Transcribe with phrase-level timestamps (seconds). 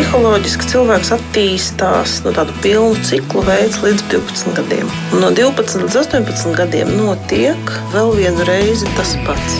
[0.00, 4.88] psiholoģiski cilvēks attīstās no tādu pilnu ciklu veids līdz 12 gadiem.
[5.12, 9.58] Un no 12 līdz 18 gadiem notiek vēl vienu reizi tas pats.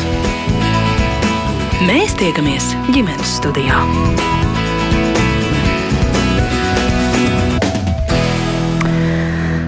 [1.84, 3.82] Mēs tiekamies ģimenes studijā.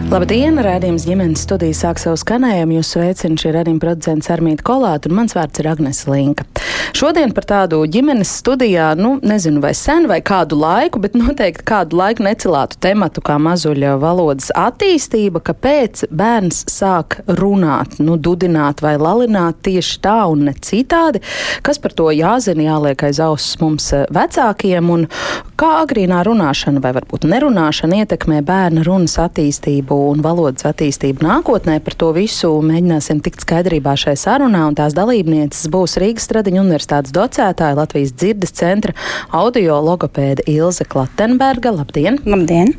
[0.09, 0.57] Labdien!
[0.57, 2.81] Rādījums ģimenes studijā sāk savu skanējumu.
[2.81, 6.49] Jūs sveicina šī radījuma producents Armīta Kolāta, un mans vārds ir Agnes Linka.
[6.93, 11.97] Šodien par tādu ģimenes studijā, nu, nezinu vai sen vai kādu laiku, bet noteikti kādu
[11.97, 19.63] laiku necelātu tematu kā mazuļa valodas attīstība, kāpēc bērns sāk runāt, nu, dudināt vai lalināt
[19.65, 21.23] tieši tā un ne citādi,
[21.65, 25.09] kas par to jāzina, jāliek aiz auss mums eh, vecākiem, un
[25.57, 31.79] kā agrīnā runāšana vai varbūt nerunāšana ietekmē bērna runas attīstību un valodas attīstību nākotnē.
[31.81, 37.15] Par to visu mēģināsim tikt skaidrībā šai sarunā, un tās dalībnieces būs Rīgas Stradiņa universitātes
[37.15, 38.93] docētāja Latvijas dzirdes centra
[39.31, 41.71] audio logopēda Ilze Klatenberga.
[41.71, 42.19] Labdien!
[42.27, 42.75] Labdien!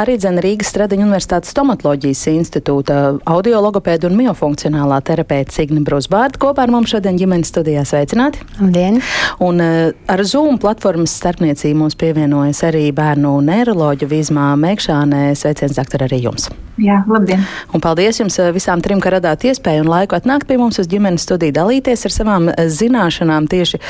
[0.00, 6.66] Arī dzene Rīgas Stradiņa universitātes stomatoloģijas institūta audio logopēda un miofunkcionālā terapeita Signa Brusbārda kopā
[6.66, 8.42] ar mums šodien ģimenes studijā sveicināti.
[8.58, 9.00] Labdien!
[9.44, 15.28] Un uh, ar Zoom platformas starpniecību mums pievienojas arī bērnu neiroloģa Vizmā Mekšānē.
[15.38, 16.50] Sveiciens, doktor, arī jums!
[16.80, 17.44] Jā, labdien!
[17.70, 21.22] Un paldies jums visām trim, ka radāt iespēju un laiku atnākt pie mums uz ģimenes
[21.22, 23.43] studiju, dalīties ar savām zināšanām.
[23.50, 23.80] Tieši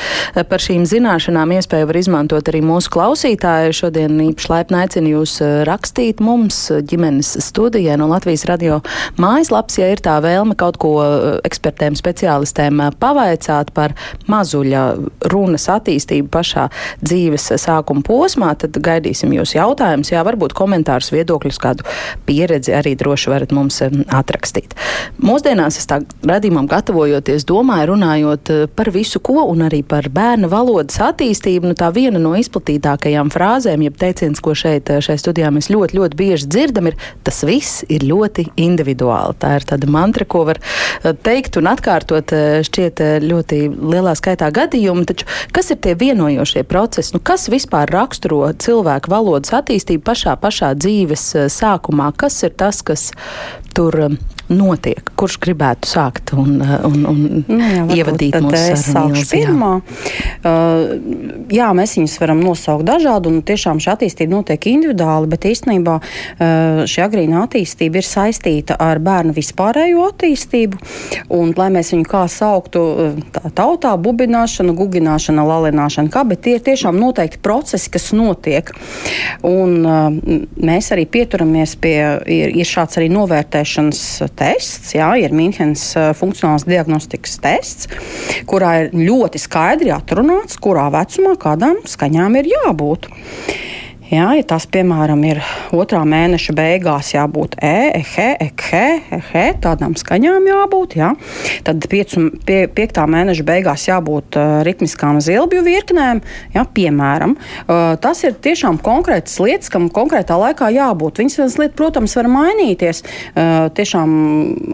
[0.49, 3.75] par šīm zināšanām iespēju var izmantot arī mūsu klausītāji.
[3.75, 8.81] Šodien īpaši laipni aicinu jūs rakstīt mums ģimenes studijai no Latvijas radio
[9.21, 10.95] mājaslaps, ja ir tā vēlme kaut ko
[11.45, 13.95] ekspertiem, speciālistiem pavaicāt par
[14.31, 14.85] mazuļa
[15.31, 16.67] runas attīstību pašā
[17.03, 21.85] dzīves sākuma posmā, tad gaidīsim jūs jautājumus, jā, varbūt komentārus, viedokļus, kādu
[22.27, 24.75] pieredzi arī droši varat mums atrakstīt.
[25.23, 30.49] Mūsdienās es tā radījumam gatavojoties, domāju, runājot eh, par visu ko un arī par bērnu
[30.51, 35.51] valodas attīstību, nu tā viena no izplatītākajām frāzēm, jeb teiciens, ko šeit eh, šai studijā
[35.53, 39.37] mēs ļoti, ļoti bieži dzirdam, ir tas viss ir ļoti individuāli.
[39.41, 42.33] Tā ir tāda mantra, ko var eh, teikt un atkārtot
[42.65, 47.15] šķiet ļoti lielā skaitā gadījumu, taču kas ir tie vienojošie procesi?
[47.15, 52.11] Nu, kas vispār raksturo cilvēku valodas attīstību pašā, pašā dzīves sākumā?
[52.17, 53.11] Kas ir tas, kas
[53.75, 54.17] tur
[54.51, 55.01] notiek?
[55.17, 59.23] Kurš gribētu sākt un, uh, un, un nu, jā, ievadīt mūsu sarunu?
[59.31, 59.71] Pirmā,
[60.45, 60.93] uh,
[61.53, 66.83] jā, mēs viņus varam nosaukt dažādi, un tiešām šī attīstība notiek individuāli, bet īstenībā uh,
[66.89, 70.81] šī agrīna attīstība ir saistīta ar bērnu vispārējo attīstību,
[71.35, 72.85] un lai mēs viņu kā sauktu,
[73.35, 78.69] tā, tautā, bubināšana, gugināšana, lalināšana, kā, bet tie ir tiešām noteikti procesi, kas notiek.
[79.45, 80.07] Un uh,
[80.61, 81.97] mēs arī pieturamies pie,
[82.29, 84.05] ir, ir šāds arī novērtēšanas
[84.37, 85.87] tests, jā, ir Mīnhenes
[86.19, 87.89] funkcionālās diagnostikas tests,
[88.49, 93.09] kurā ir ļoti skaidri atrunāts, kurā vecumā kādām skaņām ir jābūt.
[94.05, 95.39] Jā, ja tas, piemēram, ir
[95.73, 97.69] otrā mēneša beigās, jābūt e,
[98.03, 98.81] ehe, ekhe,
[99.17, 100.93] ehe, tādām skaņām jābūt.
[100.99, 101.07] Jā.
[101.65, 106.21] Tad piecu, pie, piektā mēneša beigās jābūt uh, ritmiskām zilbju virknēm,
[106.53, 107.33] jā, piemēram.
[107.63, 111.23] Uh, tas ir tiešām konkrētas lietas, kam konkrētā laikā jābūt.
[111.23, 114.13] Viņas viens lieta, protams, var mainīties uh, tiešām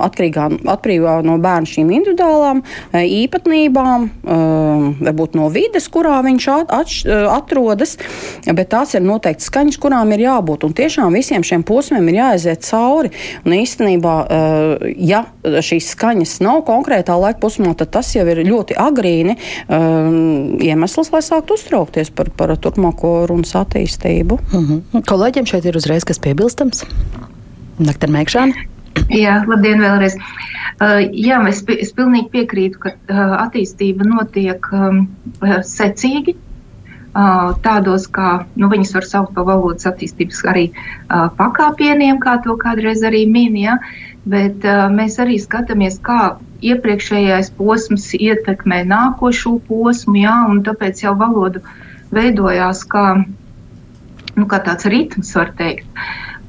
[0.09, 6.77] atkarīgā, atkarīgā no bērna šīm individuālām uh, īpatnībām, uh, varbūt no vides, kurā viņš at,
[6.81, 6.99] at,
[7.39, 7.95] atrodas,
[8.51, 10.65] bet tās ir no noteikti skaņas, kurām ir jābūt.
[10.65, 13.11] Un tiešām visiem šiem posmiem ir jāaiziet cauri.
[13.45, 18.75] Un īstenībā, eh, ja šīs skaņas nav konkrētā laika posmā, tad tas jau ir ļoti
[18.77, 19.37] agrīni
[19.69, 24.39] um, iemesls, lai sāktu uztraukties par, par turpmāko runas attīstību.
[24.51, 25.05] Mm -hmm.
[25.05, 26.85] Kolēģiem šeit ir uzreiz kas piebilstams?
[27.79, 28.53] Naktar Mēkšāna.
[29.09, 30.17] Jā, labdien vēlreiz.
[30.81, 35.07] Uh, jā, es, es pilnīgi piekrītu, ka uh, attīstība notiek um,
[35.63, 36.35] secīgi
[37.65, 40.69] tādos, kā nu, viņas var saukt par valodas attīstības arī
[41.09, 43.77] pakāpieniem, kā to kādreiz arī minēja.
[44.21, 44.61] Bet
[44.93, 51.63] mēs arī skatāmies, kā iepriekšējais posms ietekmē nākošo posmu, jā, un tāpēc jau valoda
[52.13, 53.05] veidojās kā,
[54.35, 55.87] nu, kā tāds ritms, var teikt.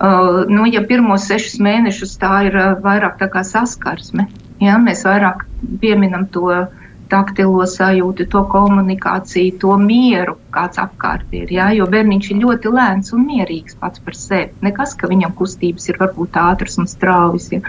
[0.03, 4.27] Uh, nu, ja pirmos sešus mēnešus tā ir uh, vairāk tā kā saskarsme,
[4.59, 5.45] ja, mēs vairāk
[5.79, 6.82] pieminam to uh,
[7.13, 11.51] taktilo sajūtu, to komunikāciju, to mieru, kāds apkārt ir.
[11.53, 11.69] Ja?
[11.77, 14.51] Jo bērniņš ir ļoti lēns un mierīgs pats par sevi.
[14.65, 17.51] Nekas, ka viņam kustības ir varbūt ātras un straujas.
[17.53, 17.61] Ja?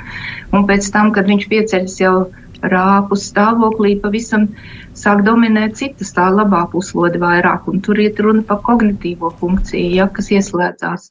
[0.55, 2.15] Un pēc tam, kad viņš pieceļas jau
[2.63, 4.47] rāpu stāvoklī, pavisam
[4.95, 10.31] sāk dominēt citas tā labā puslode vairāk, tur iet runa par kognitīvo funkciju, ja, kas
[10.31, 11.09] ieslēdzās.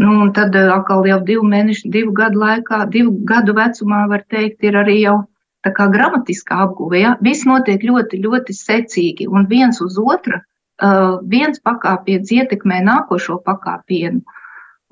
[0.00, 4.76] Nu, tad atkal jau divu mēnešu, divu gadu laikā, divu gadu vecumā, var teikt, ir
[4.76, 5.22] arī jau
[5.66, 7.02] tā kā gramatiskā apguve.
[7.02, 7.16] Ja?
[7.26, 14.22] Viss notiek ļoti, ļoti secīgi un viens uz otru uh, viens pakāpiens ietekmē nākošo pakāpienu.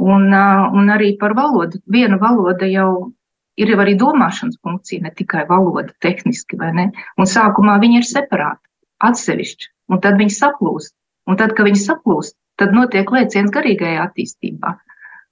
[0.02, 1.78] Un, uh, un arī par valodu.
[1.86, 3.14] Viena valoda jau
[3.60, 6.86] ir jau arī domāšanas funkcija, ne tikai valoda, tehniski, vai ne?
[7.20, 8.66] Un sākumā viņi ir separāti,
[9.06, 10.94] atsevišķi, un tad viņi saplūst.
[11.30, 14.74] Un tad, kad viņi saplūst, tad notiek lēciens garīgajā attīstībā.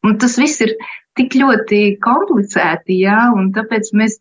[0.07, 0.73] Un tas viss ir
[1.19, 4.17] tik ļoti komplicēti, jā, un tāpēc mēs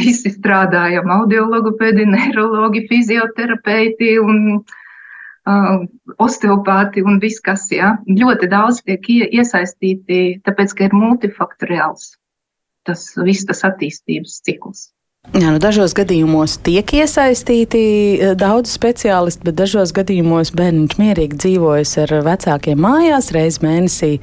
[0.00, 5.82] visi strādājam, audiologopēdi, neiroloģi, fizioterapeiti un uh,
[6.18, 7.94] osteopāti un viss, kas, jā.
[8.08, 12.14] Ļoti daudz tiek iesaistīti, tāpēc, ka ir multifaktoriāls
[12.88, 14.88] tas viss tas attīstības cikls.
[15.36, 17.80] Jā, nu dažos gadījumos tiek iesaistīti
[18.16, 24.22] e, daudz speciālistu, bet dažos gadījumos bērns mierīgi dzīvojas ar vecākiem mājās, reizi mēnesī e,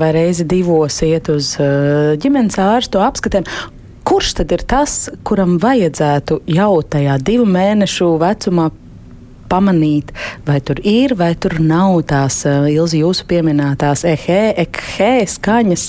[0.00, 1.70] vai reizi divos iet uz e,
[2.18, 3.46] ģimenes ārstu apskatiem.
[4.08, 8.70] Kurš tad ir tas, kuram vajadzētu jau tajā divu mēnešu vecumā
[9.48, 10.12] pamanīt,
[10.46, 15.88] vai tur ir, vai tur nav tās uh, ilzi jūsu pieminētās ehē, ekhē skaņas,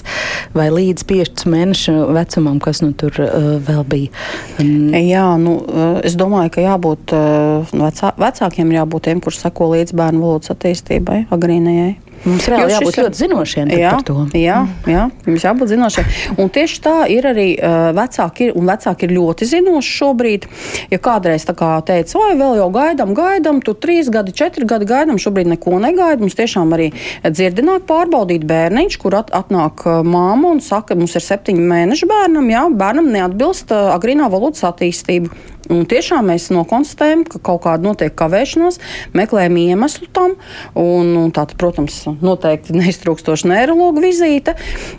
[0.56, 4.12] vai līdz 5 mēnešu vecumam, kas nu tur uh, vēl bija.
[4.60, 9.74] Um, Jā, nu, uh, es domāju, ka jābūt uh, vecā, vecākiem jābūt tiem, kurš sako
[9.76, 11.96] līdz bērnu valodas attīstībai, agrīnajai.
[12.26, 14.16] Mums reāli jābūt ir, ļoti zinošiem jā, par to.
[14.38, 16.10] Jā, jā, jums jābūt zinošiem.
[16.42, 20.48] Un tieši tā ir arī uh, vecāki, ir, un vecāki ir ļoti zinoši šobrīd.
[20.92, 24.90] Ja kādreiz tā kā teica, vai vēl jau gaidām, gaidām, tu trīs gadi, četri gadi
[24.90, 26.26] gaidām, šobrīd neko negaidām.
[26.26, 26.90] Mums tiešām arī
[27.24, 32.66] dzirdināt pārbaudīt bērniņš, kur at, atnāk māma un saka, mums ir septiņi mēneši bērnam, jā,
[32.84, 35.32] bērnam neatbilst uh, agrīnā valodas attīstība.
[35.70, 38.80] Un tiešām mēs nokonstatējam, ka kaut kāda notiek kavēšanās,
[39.18, 40.36] meklējam iemeslu tam.
[40.80, 44.56] Un, un tā, protams, noteikti neiztrūkstoša neiroloģa vizīte,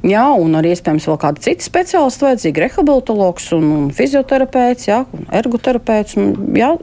[0.07, 5.27] jā, un arī iespējams vēl kāda cita speciālista vajadzīga, rehabilitologs un, un fizioterapeits, jā, un
[5.41, 6.19] ergoterapeits.
[6.21, 6.75] Un, jā,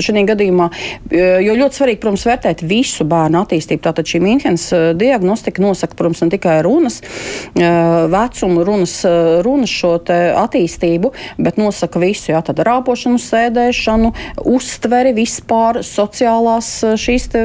[0.00, 0.68] šajā gadījumā,
[1.12, 3.82] jo ļoti svarīgi, protams, vērtēt visu bērnu attīstību.
[3.84, 7.66] Tātad šī Mīnhenes eh, diagnostika nosaka, protams, ne tikai runas eh,
[8.12, 11.12] vecumu, runas, eh, runas šo attīstību,
[11.42, 14.12] bet nosaka visu, jā, tad rāpošanu sēdēšanu,
[14.52, 17.44] uztveri vispār, sociālās eh, šīs te,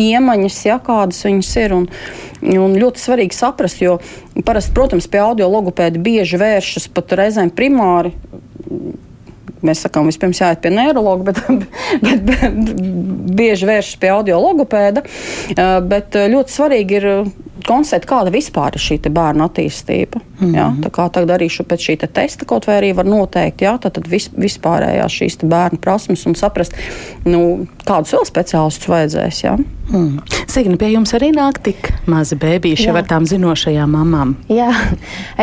[0.00, 1.76] iemaņas, ja, kādas viņas ir.
[1.76, 1.86] Un,
[2.40, 3.98] un ļoti svarīgi saprast, jo
[4.46, 8.14] parasti, protams, pie audiologopēda bieži vēršas pat reizēm primāri
[9.66, 11.42] mēs sakām, vispirms jāiet pie neiroloģa, bet,
[12.06, 12.74] bet, bet
[13.36, 15.04] bieži vēršas pie audiologopēda.
[15.90, 17.08] Bet ļoti svarīgi ir
[17.66, 20.20] konstatēt, kāda vispār ir šī bērna attīstība.
[20.20, 20.56] Mm -hmm.
[20.56, 20.68] ja?
[20.82, 23.78] Tā kā tagad arī šo, pēc šī te testa kaut vai arī var noteikt, ja?
[23.78, 26.74] tad, vis, vispārējās šīs bērnu prasmes un saprast,
[27.24, 29.44] nu, kādus vēl speciālistus vajadzēs.
[29.44, 29.58] Ja?
[29.90, 30.20] Mm.
[30.50, 34.32] Signi, pie jums arī nāk tik mazi bērniši jau ar tām zinošajām mamām.
[34.50, 34.70] Jā,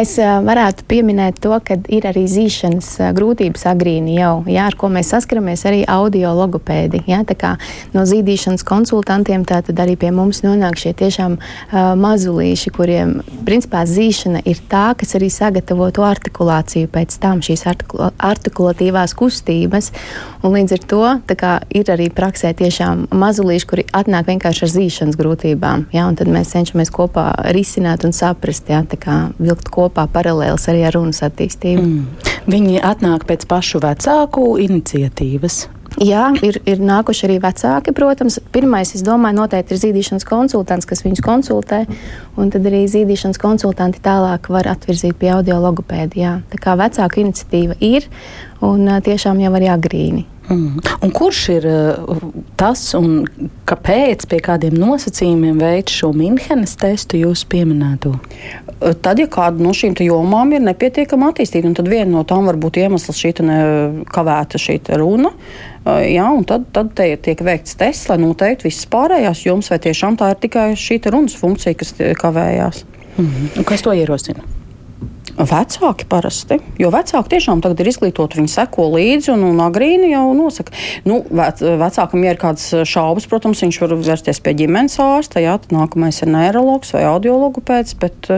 [0.02, 5.12] es varētu pieminēt to, ka ir arī zīšanas grūtības agrīni jau, jā, ar ko mēs
[5.14, 7.04] saskaramies arī audio logopēdi.
[7.08, 7.54] Jā, tā kā
[7.96, 13.18] no zīdīšanas konsultantiem tā tad arī pie mums nonāk šie tiešām uh, mazulīši, kuriem
[13.48, 19.92] principā zīšana ir tā, kas arī sagatavo to artikulāciju pēc tam, šīs artikula, artikulatīvās kustības.
[20.44, 21.04] Un līdz ar to
[21.38, 25.88] kā, ir arī praksē tiešām mazulīši, kuri atnāk vienkārši ar zīšanas grūtībām.
[25.96, 30.98] Ja, tad mēs cenšamies kopā risināt un saprast, ja, kā vilkt kopā paralēlus arī ar
[31.00, 31.88] runas attīstību.
[31.88, 32.36] Mm.
[32.48, 35.66] Viņi atnāk pēc pašu vecāku iniciatīvas.
[35.98, 38.38] Jā, ir, ir nākuši arī vecāki, protams.
[38.54, 41.80] Pirmais, es domāju, noteikti ir zīdīšanas konsultants, kas viņus konsultē,
[42.38, 46.36] un tad arī zīdīšanas konsultanti tālāk var atvirzīt pie audiologopēdijā.
[46.52, 48.06] Tā kā vecāku iniciatīva ir,
[48.66, 50.26] un tiešām jau arī agrīni.
[50.48, 50.80] Mm.
[51.04, 51.66] Un kurš ir
[52.56, 53.26] tas un
[53.68, 58.14] kāpēc, pie kādiem nosacījumiem veids šo Minhenes testu jūs pieminēto?
[58.78, 62.80] Tad, ja kāda no šīm jomām ir nepietiekama attīstīta, tad viena no tām var būt
[62.80, 63.34] iemesls šī
[64.14, 65.34] kavēta šī runa.
[66.08, 70.20] Jā, un tad, tad te tiek veikts tests, lai noteikti visas pārējās jomas, vai tiešām
[70.20, 72.86] tā ir tikai šī runas funkcija, kas kavējās.
[73.18, 73.64] Mm -hmm.
[73.66, 74.57] Kas to ierosina?
[75.38, 80.32] Vecāki parasti, jo vecāki tiešām tagad ir izglītoti, viņi seko līdzi un, un agrīni jau
[80.34, 80.74] nosaka.
[81.06, 85.54] Nu, vec, vecākam, ja ir kādas šaubas, protams, viņš var vērsties pie ģimenes ārsta, jā,
[85.62, 88.32] tad nākamais ir neiroloģis vai audiologu pēc, bet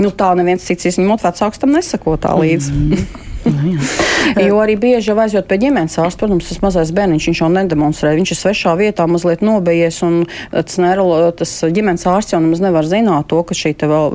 [0.00, 2.72] nu, tā neviens cits izņemot vecāks tam nesako tā līdzi.
[2.72, 3.06] Mm
[3.46, 4.48] -hmm.
[4.48, 8.14] Jo arī bieži jau aizjūt pie ģimenes ārsta, protams, tas mazais bērniņš viņš jau nedemonstrē.
[8.16, 12.84] Viņš ir svešā vietā, mazliet nobejies, un tas, nerolo, tas ģimenes ārsts jau nemaz nevar
[12.84, 14.12] zināt to, ka šī val,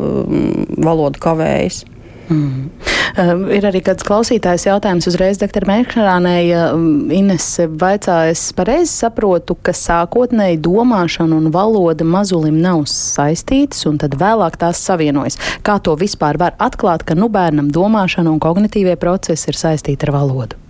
[0.78, 1.86] valoda kavējas.
[2.32, 2.70] Mm.
[3.12, 6.46] Uh, ir arī kāds klausītājs jautājums uzreiz doktora Mērķerānei.
[6.56, 7.48] Uh, Ines
[7.82, 14.56] vaicā, es pareizi saprotu, ka sākotnēji domāšana un valoda mazulim nav saistītas, un tad vēlāk
[14.62, 15.40] tās savienojas.
[15.66, 20.16] Kā to vispār var atklāt, ka nu bērnam domāšana un kognitīvie procesi ir saistīti ar
[20.22, 20.62] valodu?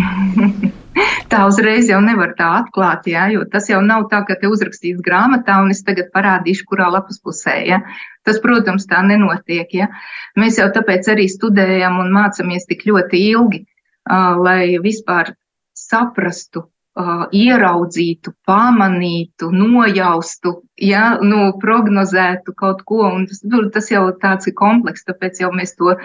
[1.32, 5.04] tā uzreiz jau nevar tā atklāt, jā, jo tas jau nav tā, ka te uzrakstīts
[5.04, 7.60] grāmatā un es tagad parādīšu, kurā lapas pusē.
[7.68, 7.82] Ja.
[8.26, 9.70] Tas, protams, tā nenotiek.
[9.74, 9.88] Ja.
[10.38, 15.32] Mēs jau tāpēc arī studējam un mācāmies tik ļoti ilgi, uh, lai vispār
[15.76, 16.66] saprastu,
[17.00, 23.06] uh, ieraudzītu, pamanītu, nojaustu, ja, nu, prognozētu kaut ko.
[23.08, 23.42] Un tas,
[23.74, 25.96] tas jau tāds ir komplekss, tāpēc jau mēs to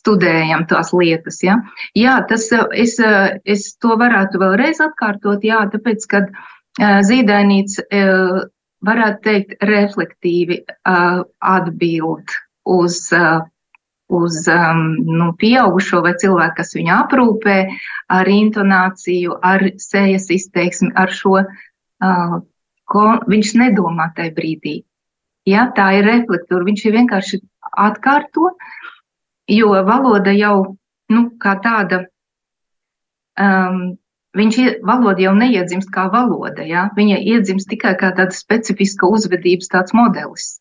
[0.00, 1.40] studējam tās lietas.
[1.44, 1.58] Ja?
[1.98, 2.96] Jā, tas es,
[3.44, 6.32] es to varētu vēlreiz atkārtot, jā, tāpēc, kad
[6.80, 7.80] zīdainīts
[8.86, 12.36] varētu teikt reflektīvi atbild
[12.70, 13.00] uz,
[14.20, 17.58] uz nu, pieaugušo vai cilvēku, kas viņu aprūpē,
[18.16, 21.42] ar intonāciju, ar sejas izteiksmi, ar šo,
[22.90, 24.80] ko viņš nedomā tajā brīdī.
[25.48, 27.38] Ja, tā ir reflektūra, viņš ir vienkārši
[27.80, 28.79] atkārto, uh,
[29.50, 30.76] jo valoda jau
[31.10, 32.04] nu, kā tāda.
[33.40, 33.98] Um,
[34.38, 36.84] Viņš valoda jau neiedzimst kā valoda, ja?
[36.94, 40.60] viņa iedzimst tikai kā tāda specifiska uzvedības modelis.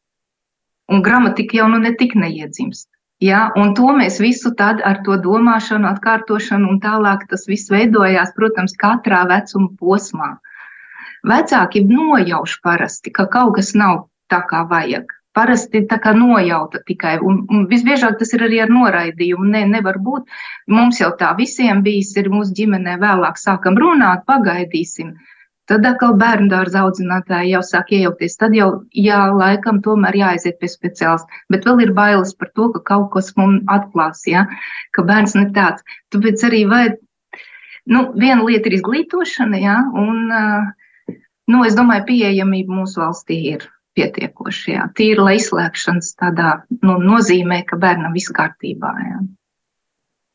[0.89, 2.89] Un gramatika jau nu netik neiedzimst.
[3.21, 3.51] Ja?
[3.55, 8.73] Un to mēs visu tad ar to domāšanu, atkārtošanu un tālāk tas viss veidojās, protams,
[8.73, 10.31] katrā vecuma posmā.
[11.29, 17.17] Vecāki nojauš parasti, ka kaut kas nav tā kā vajag parasti tā kā nojauta tikai.
[17.25, 19.49] Un, un visbiežāk tas ir arī ar noraidījumu.
[19.53, 20.29] Ne, nevar būt.
[20.71, 25.13] Mums jau tā visiem bijis, ir mūsu ģimenē vēlāk sākam runāt, pagaidīsim.
[25.69, 28.39] Tad atkal bērnu dārza audzinātāji jau sāk iejaukties.
[28.41, 31.43] Tad jau, jā, laikam tomēr jāaiziet pie speciālista.
[31.53, 34.47] Bet vēl ir bailes par to, ka kaut kas mums atklās, ja?
[34.97, 35.85] ka bērns ne tāds.
[36.09, 36.97] Tāpēc arī vajag,
[37.93, 39.77] nu, viena lieta ir izglītošana, ja?
[39.93, 40.25] un,
[41.53, 44.75] nu, es domāju, pieejamība mūsu valstī ir pietiekoši.
[44.75, 44.87] Jā.
[44.97, 46.53] Tīra lai izslēgšanas tādā
[46.83, 48.93] nu, nozīmē, ka bērnam viss kārtībā.
[49.07, 49.19] Jā.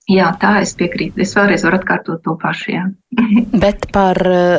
[0.05, 1.23] Jā, tā es piekrītu.
[1.25, 2.75] Es vēlreiz varu atkārtot to pašu.
[2.75, 2.83] Jā.
[3.65, 4.19] Bet par,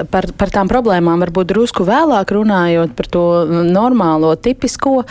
[0.09, 3.25] par, par tām problēmām varbūt drusku vēlāk runājot par to
[3.67, 5.03] normālo, tipisko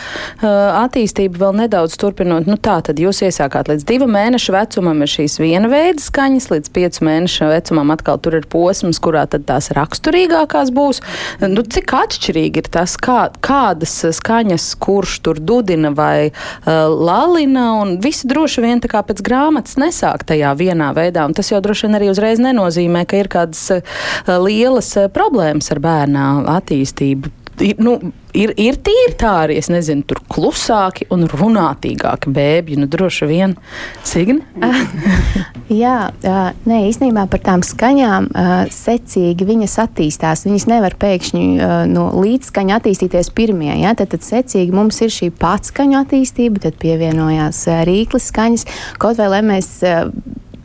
[0.43, 2.49] attīstību, vēl nedaudz turpinot.
[2.49, 6.73] Nu, tā tad jūs iesākāt līdz divu mēnešu vecumam ir šīs viena veida skaņas, līdz
[6.75, 10.99] piecu mēnešu vecumam atkal tur ir posms, kurā tad tās raksturīgākās būs.
[11.47, 17.95] Nu, cik atšķirīgi ir tas, kā, kādas skaņas, kurš tur dudina vai uh, lalina, un
[18.03, 21.25] visi droši vien tā kā pēc grāmatas nesāk tajā vienā veidā.
[21.27, 23.95] Un tas jau droši vien arī uzreiz nenozīmē, ka ir kādas eh,
[24.41, 26.27] lielas eh, problēmas ar bērnā
[26.57, 27.44] attīstību.
[27.63, 27.93] Ir, nu,
[28.35, 32.79] ir, ir tīri tā arī, es nezinu, tur klusāki un runātīgāki bēbji.
[32.81, 33.55] Nu, droši vien,
[34.03, 34.41] Signi?
[35.81, 35.95] Jā,
[36.67, 38.27] nē, īstenībā par tām skaņām
[38.75, 40.45] secīgi viņas attīstās.
[40.49, 41.45] Viņas nevar pēkšņi
[41.93, 43.71] no līdzskaņa attīstīties pirmie.
[43.81, 43.95] Ja?
[43.97, 48.67] Tad, tad secīgi mums ir šī patskaņu attīstība, tad pievienojās rīklis skaņas.
[49.01, 49.77] Kaut vai lai mēs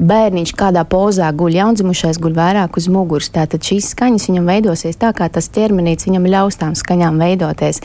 [0.01, 3.29] bērniņš kādā pozā guļ, jaundzimušais guļ vairāk uz muguras.
[3.35, 7.83] Tātad šīs skaņas viņam veidosies tā, kā tas ķermenīts viņam ļaus tām skaņām veidoties.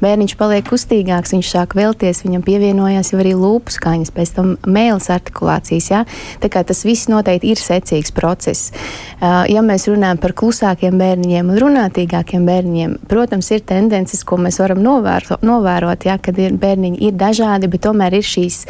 [0.00, 5.10] Bērniņš paliek kustīgāks, viņš sāk vēlties, viņam pievienojās jau arī lūpu skaņas, pēc tam mēlis
[5.12, 5.90] artikulācijas.
[5.92, 6.02] Ja?
[6.42, 8.72] Tā kā tas viss noteikti ir secīgs process.
[9.20, 14.80] Ja mēs runājam par klusākiem bērniņiem un runātīgākiem bērniņiem, protams, ir tendences, ko mēs varam
[14.84, 16.18] novēro, novērot, ja?
[16.22, 18.62] kad ir, bērniņi ir dažādi, bet tomēr ir šīs,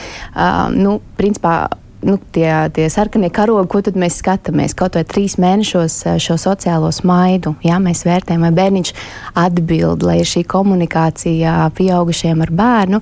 [0.78, 1.60] nu, principā,
[2.02, 4.74] nu, tie, tie sarkanie karogi, ko tad mēs skatāmies?
[4.78, 8.92] Kaut vai trīs mēnešos eh, šo sociālo smaidu, jā, mēs vērtējam, vai bērniņš
[9.38, 13.00] atbild, lai ir šī komunikācija pieaugušiem ar bērnu.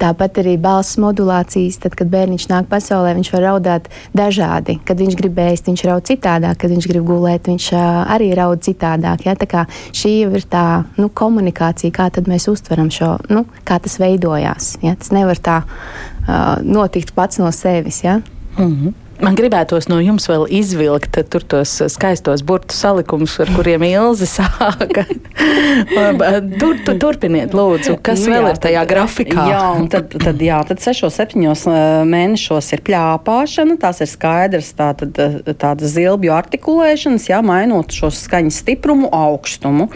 [0.00, 4.78] Tāpat arī balss modulācijas, tad, kad bērniņš nāk pasaulē, viņš var raudāt dažādi.
[4.88, 7.70] Kad viņš grib ēst, viņš raud citādāk, kad viņš grib gulēt, viņš
[8.16, 9.26] arī raud citādāk.
[9.28, 13.98] Jā, tā kā šī ir tā nu, komunikācija, kā mēs uztveram šo, nu, kā tas
[14.00, 14.76] veidojās.
[14.84, 18.02] Jā, tas nevar tā uh, notikt pats no sevis.
[18.04, 18.18] Jā.
[18.58, 19.07] 嗯。
[19.18, 21.16] Man gribētos no jums vēl izvilkt
[21.50, 25.02] tos skaistos burtu salikumus, ar kuriem Ilze sāka.
[26.60, 29.46] tur, tu, turpiniet, lūdzu, kas nu, vēl jā, ir tajā tad, grafikā?
[29.50, 31.64] Jā, tad, tad, jā, tad sešos, septiņos
[32.08, 38.60] mēnešos ir pļāpāšana, tās ir skaidrs, tā, tad, tāda zilbju artikulēšanas, jā, mainot šo skaņas
[38.62, 39.88] stiprumu, augstumu.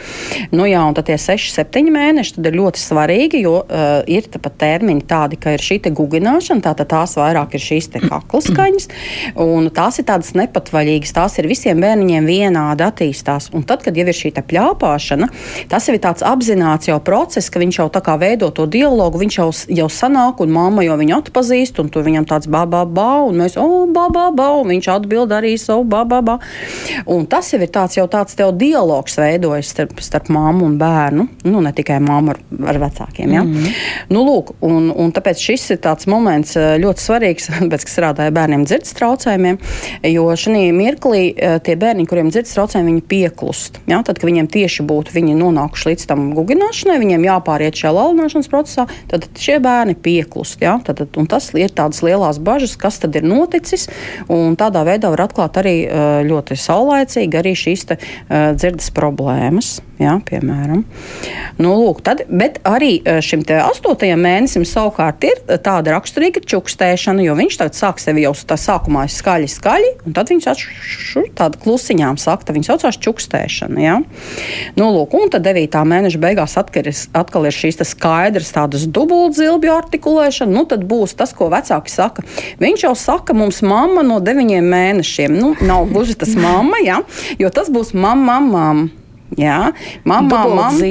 [0.50, 4.58] Nu, jā, un tad tie seši, septiņi mēneši ir ļoti svarīgi, jo uh, ir pat
[4.64, 8.90] termiņi tādi, ka ir šī te gugināšana, tātad tās vairāk ir šīs kakla skaņas.
[9.42, 13.50] Un tās ir tādas nepatvaļīgas, tās ir visiem bērniņiem vienādi attīstās.
[13.56, 15.28] Un tad, kad jau ir šī pļāpāšana,
[15.70, 19.20] tas jau ir tāds apzināts jau process, ka viņš jau tā kā veido to dialogu,
[19.22, 19.48] viņš jau,
[19.80, 23.56] jau sanāk, un mamma jau viņu atpazīst, un tur viņam tāds bā, bā, un mēs,
[23.60, 26.38] oh, bā, bā, bā, un viņš atbild arī savu bā, bā, bā.
[27.10, 31.28] Un tas jau ir tāds jau tāds tev dialogs veidojas starp, starp mammu un bērnu,
[31.48, 32.42] nu ne tikai mammu ar,
[32.72, 33.32] ar vecākiem.
[33.32, 33.42] Ja?
[33.42, 33.72] Mm -hmm.
[34.08, 38.64] nu, lūk, un, un tāpēc šis ir tāds moments ļoti svarīgs, pēc, kas strādāja bērniem
[38.64, 39.60] dzirdes traucējumiem,
[40.12, 41.22] jo šajā mirklī
[41.66, 43.80] tie bērni, kuriem ir dzirdes traucējumi, viņi pieklust.
[43.90, 44.00] Ja?
[44.06, 48.86] Tad, kad viņiem tieši būtu viņi nonākuši līdz tam gugināšanai, viņiem jāpāriet šajā lalināšanas procesā,
[49.10, 50.62] tad šie bērni pieklust.
[50.62, 50.78] Ja?
[50.86, 53.88] Tad, tas ir tādas lielas bažas, kas tad ir noticis,
[54.28, 55.76] tādā veidā var atklāt arī
[56.28, 60.82] ļoti saulēcīgi arī šīs te, uh, dzirdes problēmas jā, piemēram.
[61.62, 62.94] Nu, lūk, tad, bet arī
[63.24, 68.58] šim astotajam mēnesim savukārt ir tāda raksturīga čukstēšana, jo viņš tagad sāk sevi jau tā
[68.60, 73.82] sākumā skaļi, skaļi, un tad viņš šur tāda klusiņām saka, viņa saucās čukstēšana.
[73.82, 73.96] Jā.
[74.78, 75.78] Nu, lūk, un tad 9.
[75.92, 81.34] mēneša beigās atkal ir, atkal ir šīs skaidras tādas dubultzilbju artikulēšana, nu tad būs tas,
[81.36, 82.26] ko vecāki saka.
[82.62, 85.38] Viņš jau saka mums mamma no deviņiem mēnešiem.
[85.38, 87.02] Nu, nav gluži tas mamma, jā,
[87.40, 89.01] jo tas būs mamma, mamma.
[89.40, 89.70] Jā,
[90.04, 90.88] mamma, mamma,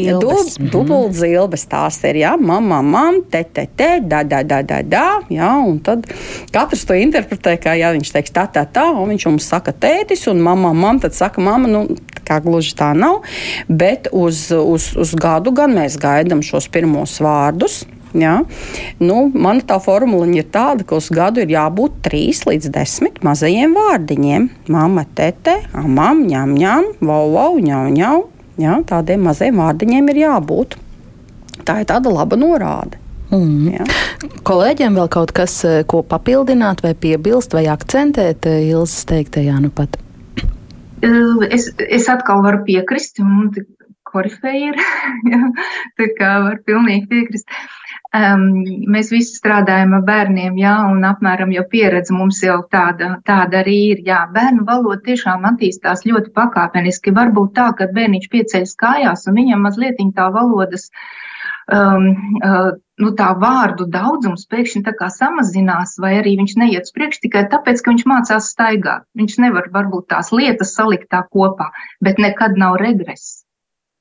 [0.73, 5.03] dubult zilbes tās ir, jā, mamma, mamma, te, te, te, da, da, da, da, da,
[5.29, 6.07] jā, un tad
[6.53, 10.25] katrs to interpretē, kā, jā, viņš teiks tā, tā, tā, un viņš mums saka tētis,
[10.31, 11.83] un mamma, mamma, tad saka mamma, nu,
[12.25, 13.21] kā gluži tā nav,
[13.69, 17.83] bet uz, uz, uz gadu gan mēs gaidam šos pirmos vārdus.
[18.17, 18.41] Ja?
[18.99, 23.75] Nu, man tā formula ir tāda, ka uz gadu ir jābūt 3 līdz 10 mazajiem
[23.77, 24.49] vārdiņiem.
[24.73, 28.17] Mama, tete, amam, ņem, ņem, vau, vau, ņau, ņau.
[28.61, 28.79] Ja?
[28.87, 30.77] Tādiem maziem vārdiņiem ir jābūt.
[31.65, 32.99] Tā ir tāda laba norāde.
[33.31, 33.77] Mm.
[33.77, 33.85] Ja.
[34.47, 39.71] Kolēģiem vēl kaut kas, eh, ko papildināt, vai piebilst, vai akcentēt eh, Ilzas teiktajā nu
[39.71, 39.95] pat?
[41.01, 43.47] Es, es atkal varu piekrist, un
[44.05, 44.81] korifeja ir.
[45.31, 45.39] ja,
[45.97, 47.47] tā kā var pilnīgi piekrist.
[47.47, 47.80] Uh,
[48.11, 48.41] Um,
[48.91, 53.75] mēs visi strādājam ar bērniem, jā, un apmēram jau pieredze mums jau tāda, tāda arī
[53.93, 54.01] ir.
[54.03, 57.13] Jā, bērnu valoda tiešām attīstās ļoti pakāpeniski.
[57.15, 60.89] Varbūt tā, ka bērniņš pieceļas kājās un viņam mazliet tā valodas.
[61.71, 62.09] Um,
[62.43, 64.83] uh, nu, tā vārdu daudzums pēkšņi
[65.15, 69.07] samazinās, vai arī viņš neiet uz priekšu tikai tāpēc, ka viņš mācās staigāt.
[69.15, 71.71] Viņš nevar varbūt tās lietas salikt tā kopā,
[72.03, 73.40] bet nekad nav regress.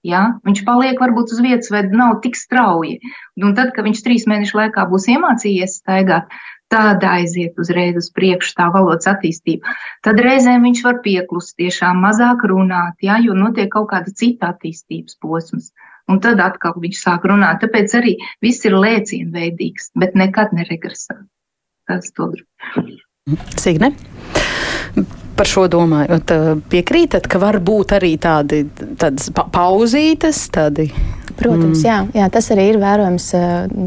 [0.07, 0.23] Ja?
[0.47, 3.01] Viņš paliek varbūt uz vietas, vai nav tik strauji.
[3.41, 6.31] Un tad, kad viņš trīs mēnešu laikā būs iemācījies staigāt,
[6.71, 9.75] tad aiziet uzreiz uz priekšu tā valodas attīstība.
[10.07, 13.19] Tad reizēm viņš var pieklust, tiešām mazāk runāt, ja?
[13.21, 15.73] jo notiek kaut kāda cita attīstības posms.
[16.11, 17.61] Un tad atkal viņš sāk runāt.
[17.63, 21.21] Tāpēc arī viss ir lēcienveidīgs, bet nekad neregresē.
[21.91, 22.99] Tas to grib.
[23.59, 23.95] Signe?
[25.41, 26.35] Par šo domājot,
[26.69, 28.67] piekrītat, ka var būt arī tādi
[29.33, 30.91] pa pauzītes, tādi
[31.41, 31.87] Protams, mm.
[31.87, 33.27] jā, jā, tas arī ir vērojams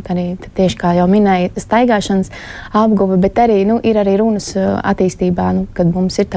[0.09, 0.23] arī,
[0.57, 2.31] tieši kā jau minēja, staigāšanas
[2.81, 6.31] apguve, bet arī nu, ir arī runas attīstībā, nu, kad mums ir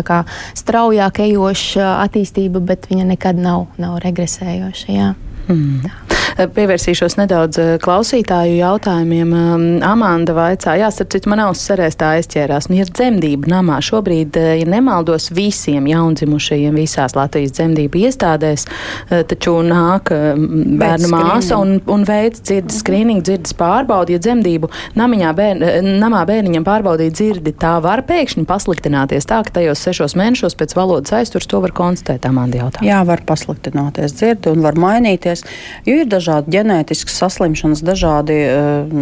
[0.61, 4.91] straujāk ejoša attīstība, bet viņa nekad nav, nav regresējoša.
[4.93, 5.15] Jā.
[5.47, 6.06] Mm.
[6.35, 9.33] Pievērsīšos nedaudz eh, klausītāju jautājumiem.
[9.37, 12.69] Um, Amanda vaicā, jā, starp citu, man auss sarēstā aizķērās.
[12.71, 13.79] Nu, ir dzemdība namā.
[13.85, 18.67] Šobrīd, eh, ja nemaldos, visiem jaundzimušajiem visās Latvijas dzemdību iestādēs,
[19.11, 24.17] eh, taču nāk bērnu māsa un, un veids dzirdes skrīningu, dzirdes pārbaudi.
[24.17, 25.65] Ja dzemdību namiņā bērn,
[26.03, 31.15] namā bērniņam pārbaudīt dzirdi, tā var pēkšņi pasliktināties tā, ka tajos sešos mēnešos pēc valodas
[31.17, 32.27] aizturs to var konstatēt.
[32.29, 32.85] Amanda jautā.
[32.87, 35.45] Jā, var pasliktināties dzirdi un var mainīties,
[35.87, 38.97] jo ir dažādi ģenētiskas saslimšanas, dažādi uh,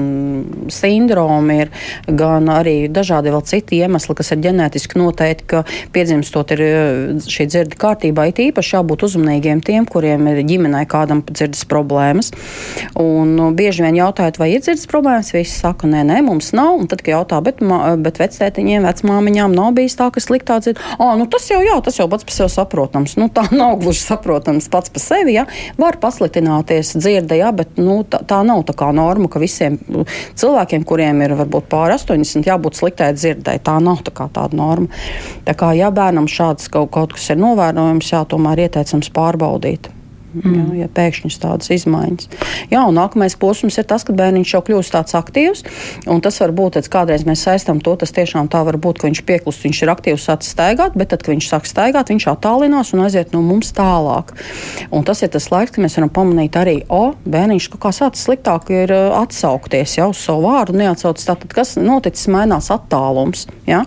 [0.75, 1.73] sindromi, ir
[2.07, 5.63] gan arī dažādi vēl citi iemesli, kas ir ģenētiski noteikti, ka
[5.95, 8.27] piedzimstot ir eh, šī dzirdi kārtībā.
[8.31, 12.33] It īpaši jābūt uzmanīgiem tiem, kuriem ir ģimenē kādam dzirdes problēmas.
[13.01, 16.79] Un nu, bieži vien jautājot, vai ir dzirdes problēmas, visi saka, nē, nē, mums nav.
[16.81, 17.63] Un tad, kad jautā, bet,
[18.05, 20.81] bet vectētiņiem, vecmāmiņām nav bijis tā, ka sliktā dzird.
[20.99, 23.17] Ah, nu tas jau, jā, tas jau pats par sevi saprotams.
[23.21, 25.37] Nu, tā nav gluži saprotams pats par sevi.
[25.39, 25.47] Ja?
[25.81, 29.79] Var pasliktināties dzirde, jā, bet nu, tā, tā nav tā kā norma, ka visiem
[30.41, 33.65] cilvēkiem, kuriem ir varbūt pāri 80, jābūt sliktai dzirdēji.
[33.65, 35.05] Tā nav tā kā tāda norma.
[35.47, 39.93] Tā kā, ja bērnam šāds kaut, kaut kas ir novērojams, jā, tomēr ieteicams pārbaudīt.
[40.35, 40.55] Mm.
[40.55, 42.29] Jā, ja pēkšņas tādas izmaiņas.
[42.73, 45.63] Jā, un nākamais posms ir tas, ka bērniņš jau kļūst tāds aktīvs.
[46.25, 49.23] Tas var būt, kad kādreiz mēs saistām to, tas tiešām tā var būt, ka viņš
[49.29, 53.05] pieklust, viņš ir aktīvs, sācis staigāt, bet tad, kad viņš sāk staigāt, viņš attālinās un
[53.07, 54.35] aiziet no mums tālāk.
[54.91, 58.27] Un tas ir tas laiks, kad mēs varam pamanīt arī, o, bērniņš kaut kā sācis
[58.27, 61.29] sliktāk ir atsaukties jau uz savu vārdu, neatsaucas.
[61.29, 63.47] Tātad, kas noticis, mainās attālums.
[63.69, 63.85] Ja?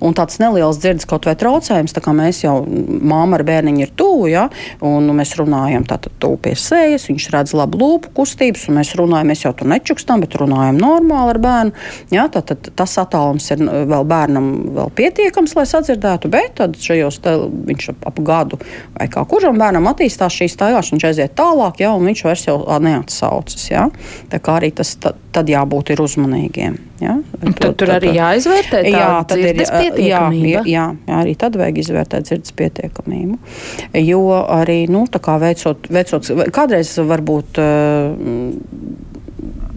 [0.00, 3.94] Un tāds neliels dzirdes kaut vai traucējums, tā kā mēs jau māma ar bērniņu ir
[3.98, 4.48] tuvu, ja?
[4.86, 9.44] un mēs runājam tātad pie sejas, viņš redz labu lūpu kustības, un mēs runājam, mēs
[9.44, 11.86] jau tur nečukstam, bet runājam normāli ar bērnu.
[12.14, 17.36] Jā, tātad tas attālums ir vēl bērnam vēl pietiekams, lai sadzirdētu, bet tad šajos te
[17.70, 18.60] viņš ap gadu
[18.96, 22.58] vai kā kuram bērnam attīstās šīs tēlās, viņš aiziet tālāk, jā, un viņš vairs jau
[22.82, 23.66] neatsaucas.
[23.70, 23.88] Jā.
[24.30, 26.78] Tā kā arī tas tad, tad jābūt ir uzmanīgiem.
[27.00, 27.16] Ja?
[27.32, 29.06] Tad, tad tur arī jāizvērtē tā jā,
[29.40, 29.60] ir,
[30.04, 33.38] jā, jā, jā, arī tad vajag izvērtēt dzirdes pietiekamību.
[34.04, 35.22] Jo arī, nu, tā
[35.88, 37.60] veicot, veicot kādreiz varbūt.
[37.60, 39.08] Uh,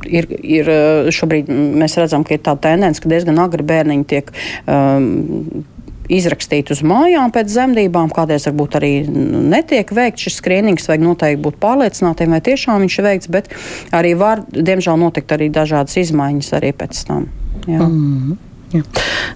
[0.07, 0.71] ir, ir
[1.13, 4.31] šobrīd mēs redzam, ka ir tā tendence, ka diezgan agri bērniņi tiek
[4.67, 5.63] um,
[6.11, 8.11] izrakstīt uz mājām pēc zemdībām.
[8.13, 13.07] Kādreiz varbūt arī netiek veikts šis skrīnings, vajag noteikti būt pārliecinātiem, vai tiešām viņš ir
[13.07, 13.51] veikts, bet
[13.95, 17.29] arī var, diemžēl, notikt arī dažādas izmaiņas arī pēc tam.
[17.63, 17.79] Jā.
[17.79, 18.41] Mm -hmm.
[18.73, 18.83] Ja.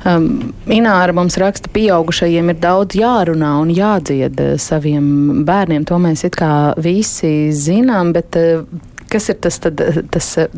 [0.07, 5.85] Um, Ināra mums raksta, ka pieaugušajiem ir daudz jārunā un jādzied uh, saviem bērniem.
[5.89, 8.65] To mēs it kā visi zinām, bet uh,
[9.11, 10.51] kas ir tas, tad, tas eh,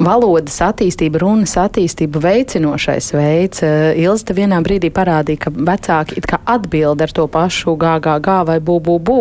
[0.00, 3.62] valodas attīstība, runas attīstība veicinošais veids.
[3.66, 8.58] Eh, Ilsta vienā brīdī parādīja, ka vecāki it kā atbild ar to pašu gāgā vai
[8.64, 9.18] būbūbū,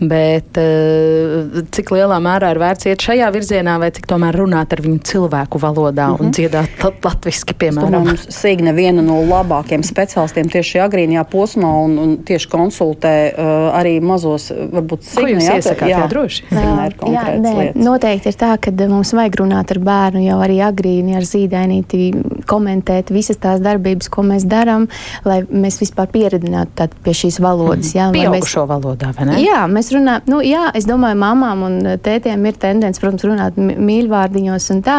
[0.00, 4.84] bet eh, cik lielā mērā ir vērts iet šajā virzienā vai cik tomēr runāt ar
[4.84, 6.20] viņu cilvēku valodā mm -hmm.
[6.20, 6.34] un mhm.
[6.36, 8.10] dziedāt lat latviski, piemēram.
[8.28, 14.50] Signa viena no labākiem speciālistiem tieši agrīnajā posmā un, un tieši konsultē uh, arī mazos,
[14.50, 15.40] varbūt Signa.
[15.40, 15.74] Jūs jā?
[15.80, 16.44] Jā, jā droši.
[16.50, 20.58] Jā, jā, nē, noteikti noteikti ir tā, ka mums vajag runāt ar bērnu jau arī
[20.66, 22.10] agrīni, ar zīdainīti,
[22.50, 24.88] komentēt visas tās darbības, ko mēs darām,
[25.24, 27.92] lai mēs vispār pieredzinātu pie šīs valodas.
[27.94, 29.36] Jā, Pieaugušo mēs, valodā, vai ne?
[29.44, 34.68] Jā, mēs runājam, nu, jā, es domāju, mamām un tētiem ir tendence, protams, runāt mīļvārdiņos
[34.74, 34.98] un tā,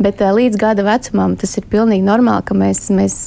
[0.00, 3.18] bet līdz gada vecumam tas ir pilnīgi normāli, ka mēs, mēs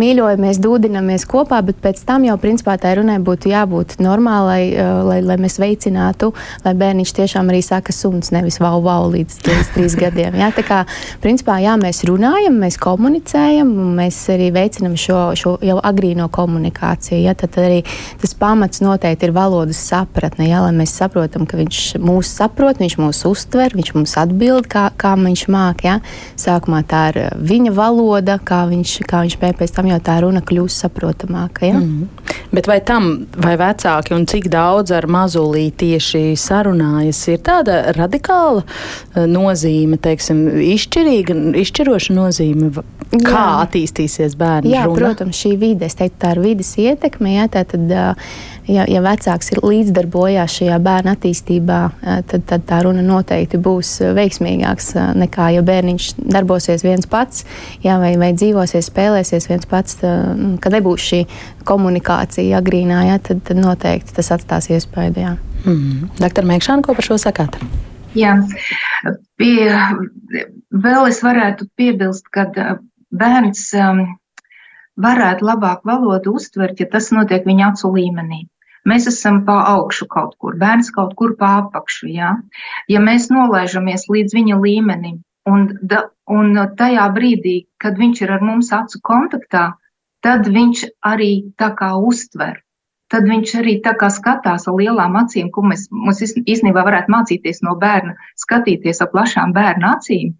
[0.00, 4.62] mīļojamies, dūdinamies kopā, bet pēc tam jau principā tā runai būtu jābūt normālai,
[5.08, 6.34] lai, lai mēs veicinātu,
[6.66, 10.36] lai bērniņš tiešām arī saka suns nevis vau, vau līdz, līdz trīs gadiem.
[10.40, 10.80] Jā, tā kā
[11.22, 17.22] principā jā, mēs runājam, mēs komunicējam, un mēs arī veicinam šo, šo jau agrīno komunikāciju.
[17.24, 17.82] Jā, tad arī
[18.20, 22.98] tas pamats noteikti ir valodas sapratne, jā, lai mēs saprotam, ka viņš mūs saprot, viņš
[23.00, 25.86] mūs uztver, viņš mums atbild, kā, kā viņš māk.
[25.86, 25.98] Jā.
[26.40, 30.86] Sākumā tā ir viņa valoda, kā viņš, kā viņš pēc tam jau tā runa kļūst
[30.86, 31.66] saprotamāka.
[31.70, 31.78] Jā.
[31.78, 32.32] Mm -hmm.
[32.54, 38.23] Bet vai tam, vai vecāki un cik daudz ar mazulī tieši sarunājas, ir tāda radikāla?
[38.24, 42.70] Radikāla eh, nozīme, teiksim, izšķirīga, izšķiroša nozīme,
[43.14, 43.44] kā jā.
[43.64, 45.12] attīstīsies bērnu jā, runa?
[45.12, 47.92] Protams, šī vide, es teiktu, tā ir vides ietekme, jā, tā tad,
[48.66, 54.94] ja, ja vecāks ir līdzdarbojās šajā bērna attīstībā, tad, tad tā runa noteikti būs veiksmīgāks
[55.20, 57.44] nekā, ja bērniņš darbosies viens pats,
[57.84, 61.24] jā, vai, vai dzīvosies, spēlēsies viens pats, nu, kad nebūs šī
[61.68, 65.36] komunikācija agrīnā, jā, tad, tad noteikti tas atstās iespēju.
[65.64, 66.12] Mm.
[66.20, 67.60] Doktor Mēkšāna, ko par šo sakāt?
[68.14, 68.34] Jā,
[69.40, 69.70] pie,
[70.70, 72.46] vēl es varētu piebilst, ka
[73.10, 74.04] bērns um,
[75.00, 78.44] varētu labāk valodu uztvert, ja tas notiek viņa acu līmenī.
[78.84, 82.10] Mēs esam pa augšu kaut kur, bērns kaut kur pa apakšu.
[82.12, 82.34] Ja,
[82.92, 88.44] ja mēs nolaižamies līdz viņa līmenim, un, da, un tajā brīdī, kad viņš ir ar
[88.44, 89.70] mums acu kontaktā,
[90.24, 92.60] tad viņš arī tā kā uztver
[93.14, 97.62] tad viņš arī tā kā skatās ar lielām acīm, ko mēs, mums īstenībā varētu mācīties
[97.66, 100.34] no bērna, skatīties ar plašām bērna acīm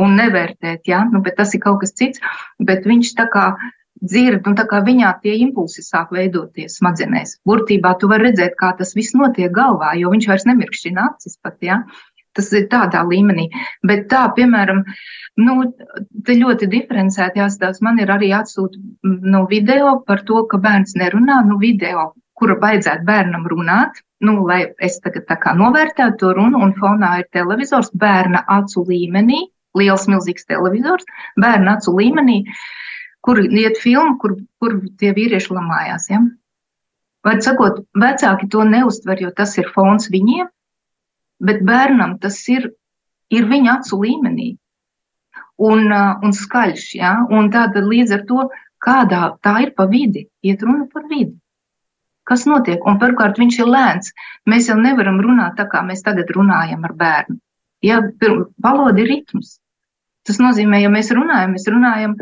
[0.00, 1.04] un nevērtēt, ja?
[1.12, 2.20] nu, bet tas ir kaut kas cits,
[2.60, 3.46] bet viņš tā kā
[4.00, 7.38] dzird, un tā kā viņā tie impulsi sāk veidoties smadzenēs.
[7.48, 11.58] Burtībā tu vari redzēt, kā tas viss notiek galvā, jo viņš vairs nemirkšķina acis pat,
[11.64, 11.82] ja?
[12.38, 13.48] Tas ir tādā līmenī.
[13.86, 14.84] Bet tā, piemēram,
[15.42, 15.54] nu,
[16.26, 17.82] te ļoti diferencēti jāstāsta.
[17.86, 23.06] Man ir arī atsūta nu, video par to, ka bērns nerunā, nu, video, kura vajadzētu
[23.08, 23.98] bērnam runāt.
[24.24, 28.84] Nu, lai es tagad tā kā novērtētu to runu, un fonā ir televizors bērna acu
[28.88, 29.46] līmenī,
[29.78, 31.06] liels, milzīgs televizors,
[31.40, 32.42] bērna acu līmenī,
[33.24, 36.10] kur iet filmu, kur, kur tie vīrieši lamājās.
[36.12, 36.20] Ja?
[37.24, 40.48] Vai sakot, vecāki to neuztver, jo tas ir fons viņiem,
[41.40, 42.70] bet bērnam tas ir,
[43.32, 44.50] ir viņa acu līmenī
[45.60, 46.88] un, uh, un skaļš.
[47.00, 47.14] Ja?
[47.30, 48.48] Un tāda līdz ar to,
[48.80, 51.36] kādā tā ir pa vidi, iet runa par vidi.
[52.28, 52.84] Kas notiek?
[52.86, 54.12] Un pirmkārt, viņš ir lēns.
[54.48, 57.40] Mēs jau nevaram runāt tā, kā mēs tagad runājam ar bērnu.
[57.82, 58.02] Ja
[58.60, 59.56] valoda ir ritms.
[60.28, 62.14] Tas nozīmē, ja mēs runājam, mēs runājam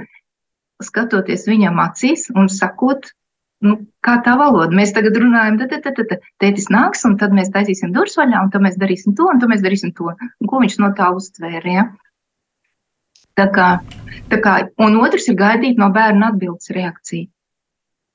[0.83, 3.11] skatoties viņam acīs un sakot
[3.65, 4.75] nu, kā tā valoda.
[4.75, 5.89] Mēs tagad runājam, tad,
[6.43, 9.53] tētis nāks, un tad mēs taisīsim durvis vaļā, un tad mēs darīsim to, un tad
[9.53, 10.13] mēs darīsim to.
[10.15, 11.75] Un ko viņš no tā uztvēra?
[11.75, 11.89] Ja?
[13.39, 13.69] Tā kā,
[14.31, 17.29] tā kā, un otrs ir gaidīt no bērna atbildes reakciju.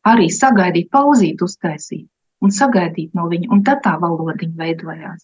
[0.10, 2.10] Arī sagaidīt, pauzīt, uztaisīt.
[2.43, 5.21] un sagaidīt no viņa, un tad tā valodiņa veidojās.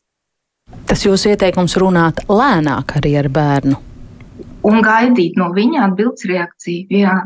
[0.88, 3.76] Tas jūsu ieteikums runāt lēnāk arī ar bērnu.
[4.70, 6.88] Un gaidīt no viņa atbildes reakciju.
[7.02, 7.18] Jā.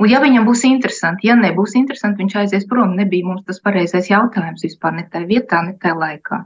[0.00, 2.94] Un ja viņam būs interesanti, ja nebūs interesanti, viņš aizies prom.
[2.96, 6.38] Nebija mums tas pareizais jautājums vispār ne tajā vietā, ne tajā laikā.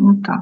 [0.00, 0.38] Nu, tā.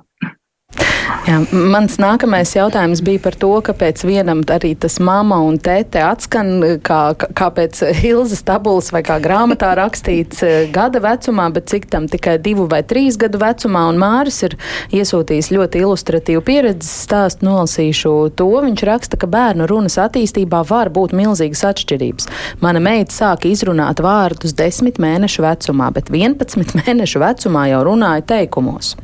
[1.29, 6.81] Jā, mans nākamais jautājums bija par to, kāpēc vienam arī tas mamma un tēte atskan,
[6.85, 12.09] kā, kā pēc Hilzas tabulas vai kā grāmatā rakstīts eh, gada vecumā, bet cik tam
[12.09, 13.87] tikai divu vai trīs gadu vecumā.
[13.93, 14.57] Un Māris ir
[14.97, 18.49] iesūtījis ļoti ilustratīvu pieredzes stāstu, nolasīšu to.
[18.65, 22.29] Viņš raksta, ka bērnu runas attīstībā var būt milzīgas atšķirības.
[22.65, 28.95] Mana meita sāka izrunāt vārdus desmit mēnešu vecumā, bet 11 mēnešu vecumā jau runāja teikumos.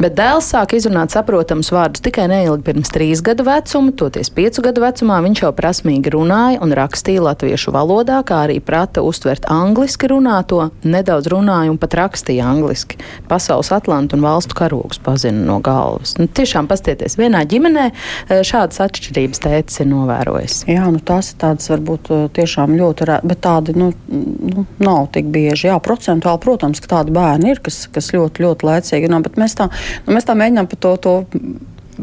[0.00, 4.84] Bet dēls sāk izrunāt saprotamus vārdus tikai neilgi pirms trīs gadu vecuma, toties piecu gadu
[4.84, 10.70] vecumā viņš jau prasmīgi runāja un rakstīja latviešu valodā, kā arī prata uztvert angliski runāto,
[10.82, 12.98] nedaudz runāja un pat rakstīja angliski.
[13.30, 16.16] Pasaules atlantu un valstu karogus pazina no galvas.
[16.18, 20.58] Nu, tiešām pastieties, vienā ģimenē e, šādas atšķirības tēcis ir novērojis.
[20.70, 25.28] Jā, nu tās ir tādas varbūt e, tiešām ļoti, bet tādi nu, nu, nav tik
[25.32, 25.68] bieži.
[25.68, 29.58] Jā, procentuāli, protams, ka tādi bērni ir, kas, kas ļoti, ļoti laicīgi runā, bet mēs
[29.60, 29.70] tā
[30.06, 31.38] Nu, mēs tā mēģinām par to, to to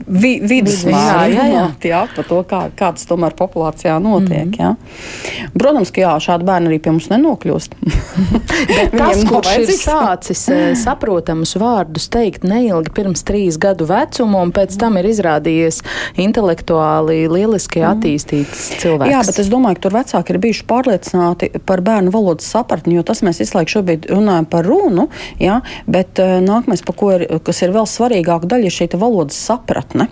[0.05, 1.65] vi, vidusmēru jā, jā, jā.
[1.89, 4.51] jā, par to, kā, kā tas tomēr populācijā notiek.
[4.51, 4.57] Mm.
[4.59, 5.47] Jā.
[5.57, 7.77] Protams, ka jā, šādi bērni arī pie mums nenokļūst.
[8.99, 14.77] tas, kurš ir sācis eh, saprotamus vārdus teikt neilgi pirms trīs gadu vecuma, un pēc
[14.81, 15.81] tam ir izrādījies
[16.23, 17.89] intelektuāli lieliski mm.
[17.93, 19.13] attīstīts cilvēks.
[19.13, 23.05] Jā, bet es domāju, ka tur vecāki ir bijuši pārliecināti par bērnu valodas sapratni, jo
[23.07, 25.07] tas mēs visu laiku šobrīd runājam par runu,
[25.41, 29.86] jā, bet uh, nākamais, ko ir, kas ir vēl svarīgāka daļa, ir šī valodas sapratne
[29.87, 30.07] izpratne.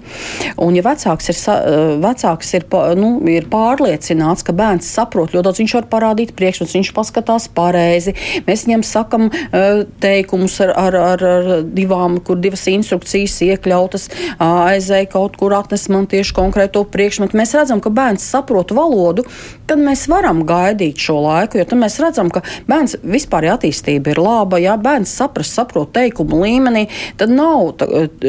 [0.58, 5.60] Un, ja vecāks ir, eh, vecāks ir, nu, ir pārliecināts, ka bērns saprot ļoti daudz,
[5.60, 8.14] viņš var parādīt priekšmetus, viņš paskatās pareizi.
[8.48, 14.10] Mēs viņam sakam eh, teikumus ar, ar, ar, ar divām, kur divas instrukcijas iekļautas,
[14.40, 17.38] aizēja kaut kur atnes man tieši konkrēto priekšmetu.
[17.38, 19.26] Mēs redzam, ka bērns saprot valodu,
[19.68, 24.22] tad mēs varam gaidīt šo laiku, jo tad mēs redzam, ka bērns vispār attīstība ir
[24.22, 27.76] laba, ja bērns saprast, saprot teikumu līmenī, tad nav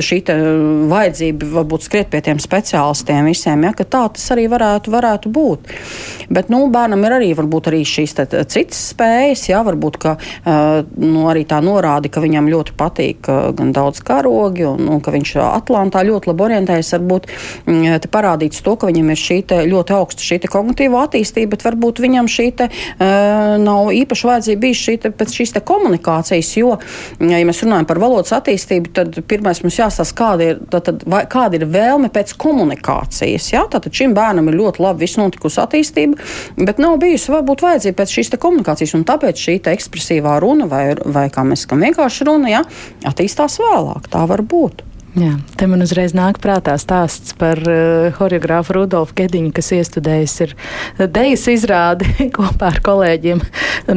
[0.02, 0.22] šī
[0.90, 5.30] vajadzība vajadzība varbūt skriet pie tiem speciālistiem visiem, ja, ka tā tas arī varētu, varētu
[5.32, 5.72] būt.
[6.30, 7.30] Bet nu, bērnam ir arī,
[7.70, 10.16] arī šīs te, citas spējas, ja, varbūt ka,
[10.96, 15.36] nu, arī tā norāda, ka viņam ļoti patīk gan daudz karogi, un, un ka viņš
[15.46, 16.94] Atlantā ļoti labi orientējas.
[16.96, 17.28] Varbūt
[17.66, 22.00] mm, te parādīts to, ka viņam ir šī ļoti augsta šī kognitīva attīstība, bet varbūt
[22.04, 22.68] viņam šī te,
[23.62, 26.74] nav īpaši vajadzība bijis šī te, pēc šīs komunikācijas, jo,
[27.20, 31.24] ja mēs runājam par valodas attīstību, tad pirmais mums jāstāsta, kāda ir, tad, tad, vai,
[31.30, 33.50] kāda ir vēlme pēc komunikācijas.
[33.54, 33.64] Ja?
[33.72, 36.20] Tātad šim bērnam ir ļoti labi viss notikusi attīstība,
[36.60, 38.96] bet nav bijusi varbūt vajadzība pēc šīs komunikācijas.
[39.06, 42.66] Tāpēc šī ekspresīvā runa, vai, vai kā mēs sakām, vienkārši runa, ja,
[43.08, 44.10] attīstās vēlāk.
[44.12, 44.84] Tā var būt.
[45.16, 50.50] Jā, te man uzreiz nāk prātā stāsts par uh, horeogrāfu Rudolfu Gediņu, kas iestudējis ir
[51.08, 53.40] dejas izrādi kopā ar kolēģiem.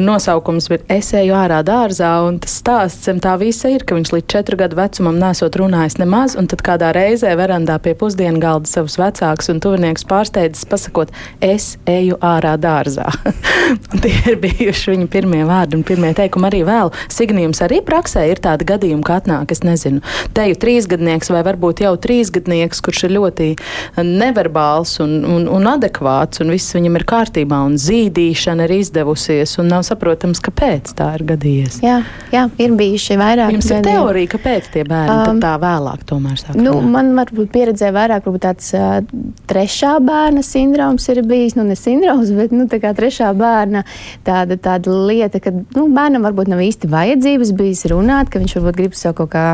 [0.00, 4.14] Nosaukums ir Es eju ārā dārzā, un tas stāsts zem tā visa ir, ka viņš
[4.14, 8.70] līdz četru gadu vecumam nesot runājis nemaz, un tad kādā reizē verandā pie pusdienu galda
[8.70, 11.12] savus vecākus un tuvinieks pārsteidzis pasakot,
[11.44, 13.10] es eju ārā dārzā.
[14.02, 16.94] tie ir bijuši viņa pirmie vārdi un pirmie teikumi arī vēl.
[17.12, 20.00] Signījums arī praksē ir tādi gadījumi, ka atnāk, es nezinu,
[20.32, 23.48] teju trīs gadnieki gadnieks vai varbūt jau trīsgadnieks, kurš ir ļoti
[24.06, 29.70] neverbāls un, un, un adekvāts, un viss viņam ir kārtībā, un zīdīšana ir izdevusies, un
[29.72, 31.80] nav saprotams, kāpēc tā ir gadījies.
[31.84, 32.00] Jā,
[32.32, 33.54] jā ir bijuši vairāk.
[33.56, 36.58] Jums ir teorija, kāpēc tie bērni um, tā vēlāk tomēr sāk?
[36.58, 36.92] Nu, runāt?
[36.94, 39.00] man varbūt pieredzē vairāk, varbūt tāds uh,
[39.50, 43.84] trešā bērna sindroms ir bijis, nu ne sindroms, bet nu, tā kā trešā bērna
[44.26, 48.78] tāda, tāda lieta, ka nu, bērnam varbūt nav īsti vajadzības bijis runāt, ka viņš varbūt
[48.78, 49.46] grib sev kaut kā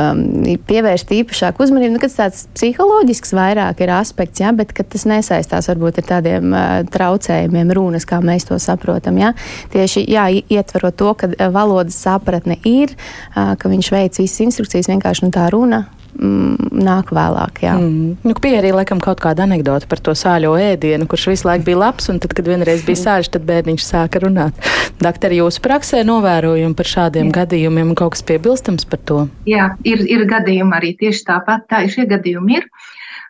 [0.00, 0.24] um,
[0.68, 1.96] pievērst pievērst īpašāku uzmanību.
[1.96, 7.72] Nu, tāds psiholoģisks vairāk ir aspekts, ja, bet tas nesaistās varbūt ar tādiem uh, traucējumiem
[7.76, 9.18] runas, kā mēs to saprotam.
[9.20, 9.34] Ja.
[9.74, 12.94] Tieši jā, ietverot to, ka valodas sapratne ir,
[13.34, 15.84] uh, ka viņš veic visas instrukcijas, vienkārši nu, tā runa
[16.18, 17.62] mm, nāk vēlāk.
[17.64, 17.76] Jā.
[17.78, 18.18] Mm.
[18.26, 21.80] Nu, bija arī laikam kaut kāda anekdote par to sāļo ēdienu, kurš visu laiku bija
[21.84, 24.68] labs, un tad, kad vienreiz bija sāļš, tad bērniņš sāka runāt.
[25.02, 27.38] Doktori, jūsu praksē novērojumi par šādiem jā.
[27.42, 29.24] gadījumiem, kaut kas piebilstams par to?
[29.48, 31.68] Jā, ir, ir gadījumi arī tieši tāpat.
[31.70, 32.70] Tā, šie gadījumi ir.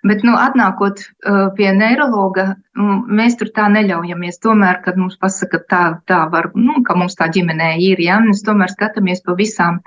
[0.07, 2.45] Bet, nu, atnākot uh, pie neiroloģa,
[2.79, 4.39] um, mēs tur tā neļaujamies.
[4.45, 8.45] Tomēr, kad mums pasaka, tā, tā var, nu, ka mums tā ģimenē ir, ja, mēs
[8.47, 9.81] tomēr skatāmies pa visām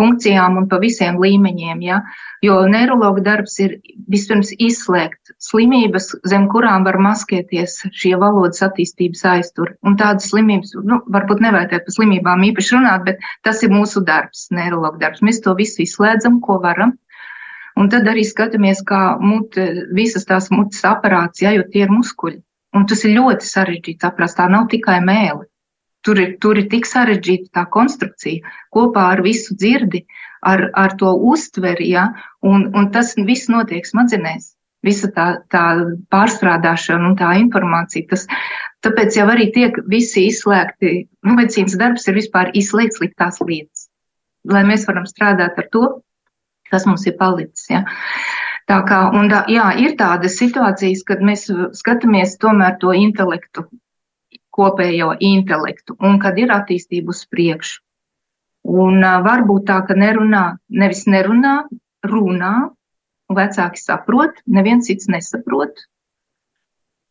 [0.00, 2.00] funkcijām un pa visiem līmeņiem, ja,
[2.46, 3.76] jo neiroloģa darbs ir
[4.08, 9.76] vispirms izslēgt slimības, zem kurām var maskēties šie valodas attīstības aizturi.
[9.84, 14.48] Un tādas slimības, nu, varbūt nevajadzētu par slimībām īpaši runāt, bet tas ir mūsu darbs,
[14.56, 15.24] neiroloģa darbs.
[15.26, 16.96] Mēs to visu izslēdzam, ko varam.
[17.80, 19.66] Un tad arī skatāmies, kā mute,
[19.96, 22.40] visas tās mutes aparāts, ja, jo tie ir muskuļi.
[22.76, 25.46] Un tas ir ļoti sarežģīts aparāts, tā nav tikai mēli.
[26.04, 30.04] Tur ir, tur ir tik sarežģīta tā konstrukcija kopā ar visu dzirdi,
[30.46, 32.06] ar, ar to uztveri, ja,
[32.46, 34.54] un, un tas viss notiek smadzenēs.
[34.86, 35.64] Visa tā, tā
[36.12, 38.06] pārstrādāšana un tā informācija.
[38.12, 38.24] Tas,
[38.84, 40.94] tāpēc jau arī tiek visi izslēgti.
[41.26, 43.90] Nu, medicīnas darbs ir vispār izslēgts sliktās lietas.
[44.48, 45.84] Lai mēs varam strādāt ar to,
[46.72, 47.66] kas mums ir palicis.
[47.70, 47.84] Ja.
[48.70, 53.66] Tā kā, un, tā, jā, ir tādas situācijas, kad mēs skatāmies tomēr to intelektu,
[54.54, 57.80] kopējo intelektu, un kad ir attīstība uz priekšu.
[58.70, 61.62] Un uh, varbūt tā, ka nerunā, nevis nerunā,
[62.06, 62.54] runā,
[63.30, 65.86] un vecāki saprot, neviens cits nesaprot.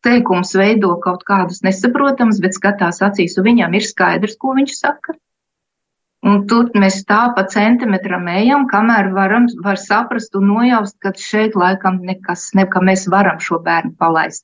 [0.06, 5.18] Teikums veido kaut kādus nesaprotamus, bet skatās acīs, un viņam ir skaidrs, ko viņš saka.
[6.28, 11.56] Un tur mēs tā pa centimetram ejam, kamēr varam var saprast un nojaust, ka šeit
[11.56, 14.44] laikam nekas, ne, ka mēs varam šo bērnu palaist.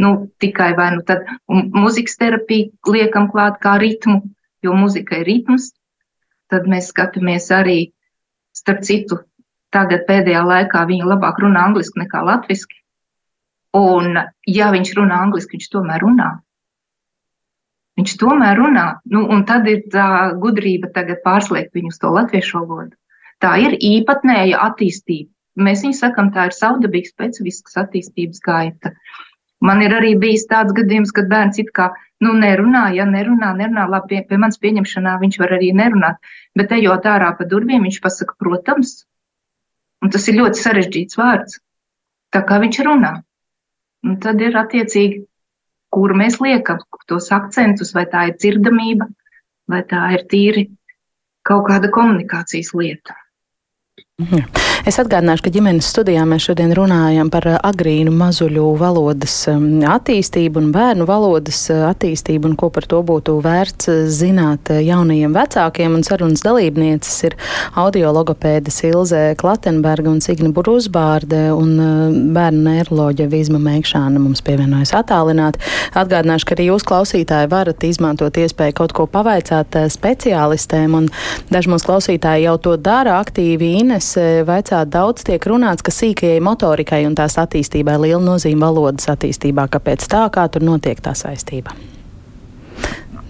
[0.00, 1.28] Nu, tikai vai nu tad
[1.76, 4.22] muzikas terapiju liekam klāt kā ritmu,
[4.64, 5.74] jo muzika ir ritms.
[6.50, 7.92] Tad mēs skatāmies arī,
[8.56, 9.20] starp citu,
[9.74, 12.80] tagad pēdējā laikā viņa labāk runā angliski nekā latviski.
[13.76, 14.16] Un,
[14.48, 16.30] ja viņš runā angliski, viņš tomēr runā.
[18.00, 22.62] Viņš tomēr runā, nu, un tad ir tā gudrība tagad pārslēgt viņu uz to latviešu
[22.62, 22.94] valodu.
[23.44, 25.28] Tā ir īpatnēja attīstība.
[25.60, 28.94] Mēs viņu sakam, tā ir savdabīga specifiskas attīstības gaita.
[29.60, 31.90] Man ir arī bijis tāds gadījums, kad bērns it kā
[32.24, 36.72] nu, nerunā, ja nerunā, nerunā, labi, pie, pie manas pieņemšanā viņš var arī nerunāt, bet
[36.72, 38.94] ejot ārā pa durvīm, viņš pasaka, protams,
[40.00, 41.60] un tas ir ļoti sarežģīts vārds,
[42.32, 43.18] tā kā viņš runā.
[44.08, 45.26] Un tad ir attiecīgi
[45.90, 49.08] kur mēs liekam tos akcentus, vai tā ir dzirdamība,
[49.70, 50.68] vai tā ir tīri
[51.46, 53.16] kaut kāda komunikācijas lieta.
[54.20, 54.69] Mhm.
[54.88, 60.56] Es atgādināšu, ka ģimenes studijā mēs šodien runājam par uh, agrīnu mazuļu valodas um, attīstību
[60.56, 65.98] un bērnu valodas uh, attīstību un ko par to būtu vērts uh, zināt jaunajiem vecākiem.
[65.98, 67.36] Un sarunas dalībnieces ir
[67.82, 71.76] audiologopēdes Ilze Klatenberga un Signa Brūsbārde un
[72.32, 75.60] bērnu neiroloģa Vizma Meikšāna mums pievienojas attālināt.
[75.92, 81.12] Atgādināšu, ka arī jūs klausītāji varat izmantot iespēju kaut ko pavaicāt speciālistēm un
[81.52, 83.74] daži mūsu klausītāji jau to dara aktīvi.
[83.84, 84.14] Ines
[84.70, 89.68] vaicāt, daudz tiek runāts, ka sīkajai motorikai un tās attīstībai liela nozīme valodas attīstībā.
[89.68, 91.74] Kāpēc tā, kā tur notiek tā saistība?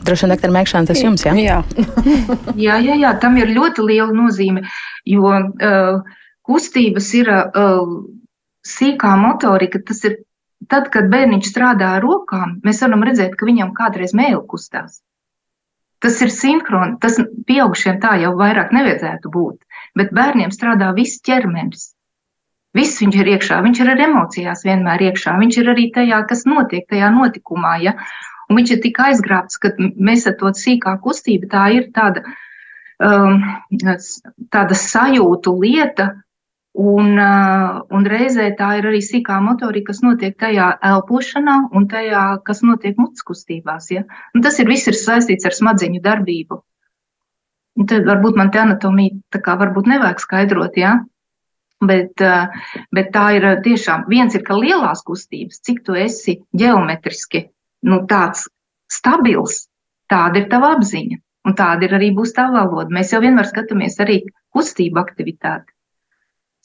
[0.05, 1.35] Droši vien, doktor Mekšana, tas jums, jā?
[1.37, 1.62] Jā.
[2.66, 4.64] jā, jā, jā, tam ir ļoti liela nozīme,
[5.05, 6.00] jo uh,
[6.42, 7.85] kustības ir uh,
[8.64, 10.22] sīkā motorika, tas ir
[10.68, 15.03] tad, kad bērniņš strādā ar rokām, mēs varam redzēt, ka viņam kādreiz mēlu kustās.
[16.00, 19.61] Tas ir sinhroni, tas pieaugušiem tā jau vairāk nevajadzētu būt
[19.98, 21.90] bet bērniem strādā viss ķermenis.
[22.76, 26.44] Viss viņš ir iekšā, viņš ir ar emocijās vienmēr iekšā, viņš ir arī tajā, kas
[26.46, 27.74] notiek tajā notikumā.
[27.83, 27.96] Ja?
[28.50, 32.22] Un viņš ir tik aizgrābts, ka mēs ar to sīkā kustību tā ir tāda,
[33.03, 33.42] um,
[34.55, 36.09] tāda sajūtu lieta,
[36.79, 42.24] un, uh, un reizē tā ir arī sīkā motorika, kas notiek tajā elpošanā un tajā,
[42.46, 43.90] kas notiek mutes kustībās.
[43.90, 44.07] Ja?
[44.35, 46.62] Un tas ir viss ir saistīts ar smadzeņu darbību.
[47.78, 50.96] Un tad varbūt man te anatomija tā kā varbūt nevajag skaidrot, jā.
[50.98, 51.06] Ja?
[51.80, 52.48] Bet, eh,
[52.92, 57.46] bet tā ir eh, tiešām viens ir, ka lielās kustības, cik tu esi ģeometriski
[57.88, 58.44] nu, tāds
[58.92, 59.64] stabils,
[60.11, 61.16] tāda ir tava apziņa.
[61.48, 62.92] Un tāda ir arī būs tā valoda.
[62.92, 64.18] Mēs jau vienmēr skatāmies arī
[64.52, 65.72] kustību aktivitāti.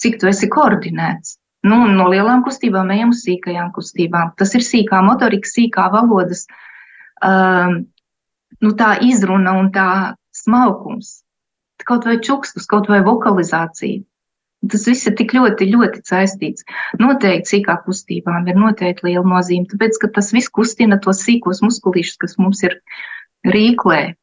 [0.03, 1.37] Cik tu esi koordinēts.
[1.65, 4.33] Nu, no lielām kustībām ejam uz sīkajām kustībām.
[4.37, 6.43] Tas ir sīkā motorika, sīkā valodas,
[7.23, 7.85] um,
[8.61, 9.87] nu, tā izruna un tā
[10.45, 11.19] smalkums,
[11.85, 14.03] kaut vai čukstus, kaut vai vokalizācija.
[14.71, 16.65] Tas viss ir tik ļoti, ļoti saistīts.
[16.97, 22.17] Noteikti sīkā kustībām ir noteikti liela nozīme, tāpēc, ka tas viss kustina tos sīkos muskulīšus,
[22.23, 22.79] kas mums ir
[23.45, 24.15] rīklē,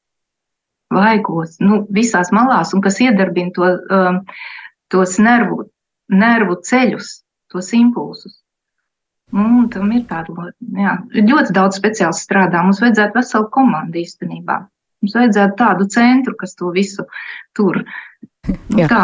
[0.93, 4.21] vaigos, nu, visās malās, un kas iedarbina to, um,
[4.93, 5.67] tos nervu,
[6.13, 7.15] nervu ceļus,
[7.53, 8.41] tos impulsus.
[9.33, 12.61] Nu, tam ir tāda, jā, ļoti daudz speciālistu strādā.
[12.67, 14.59] Mums vajadzētu veselu komandu īstenībā.
[15.03, 17.05] Mums vajadzētu tādu centru, kas to visu
[17.57, 17.83] tur.
[18.75, 18.89] Jā.
[18.91, 19.03] Tā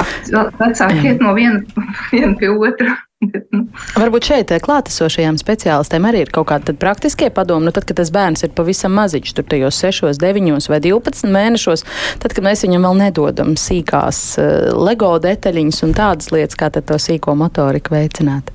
[0.58, 1.60] vecāki iet no viena,
[2.12, 2.96] viena pie otra.
[3.18, 3.64] Nu.
[3.98, 7.66] Varbūt šeit eh, klātesošajām speciālistēm arī ir kaut kādi praktiskie padomi.
[7.66, 11.82] Nu, tad, kad tas bērns ir pavisam maziņš, tur tajos 6, 9 vai 12 mēnešos,
[12.22, 17.00] tad, kad mēs viņam vēl nedodam sīkās uh, LEGO detaļiņas un tādas lietas, kā to
[17.02, 18.54] sīko motoriku veicināt.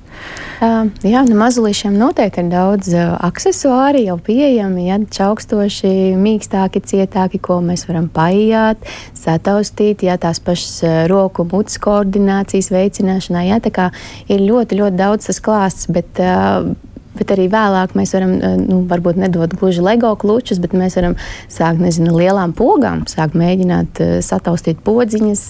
[0.64, 7.40] Uh, jā, nu mazulīšiem noteikti ir daudz uh, aksesuāri jau pieejami, ja čaukstoši, mīkstāki, cietāki,
[7.42, 8.86] ko mēs varam paijāt,
[9.18, 13.90] sataustīt, ja tās pašas uh, roku mutes koordinācijas veicināšanā, ja tā kā
[14.30, 16.72] ir ļoti, ļoti daudz tas klāsts, bet uh,
[17.18, 21.16] bet arī vēlāk mēs varam, eh, nu, varbūt nedot gluži LEGO klučus, bet mēs varam
[21.48, 25.42] sākt, nezinu, lielām pogām, sākt mēģināt uh, sataustīt podziņas,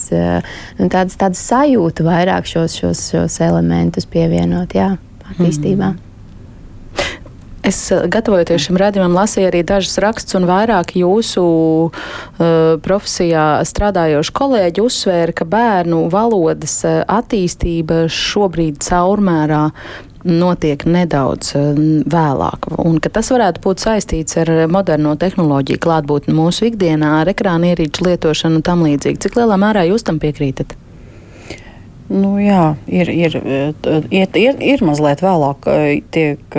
[0.81, 4.95] un tādas, tādas sajūtu vairāk šos, šos, šos elementus pievienot, jā,
[5.33, 5.95] attīstībā.
[5.95, 6.03] Mm.
[7.65, 11.45] Es gatavojoties šim redzējumam, lasīju arī dažus rakstus, un vairāk jūsu
[11.89, 19.63] uh, profesijā strādājoši kolēģi uzsvēra, ka bērnu valodas attīstība šobrīd caurmērā
[20.25, 26.71] notiek nedaudz eh, vēlāk, un ka tas varētu būt saistīts ar moderno tehnoloģiju klātbūtni mūsu
[26.71, 29.23] ikdienā, ar ekrāna ierīču lietošanu un tam līdzīgi.
[29.27, 30.77] Cik lielā mērā jūs tam piekrītat?
[32.05, 33.35] Nu, jā, ir, ir,
[34.13, 35.65] ir, ir, ir mazliet vēlāk,
[36.13, 36.57] tiek,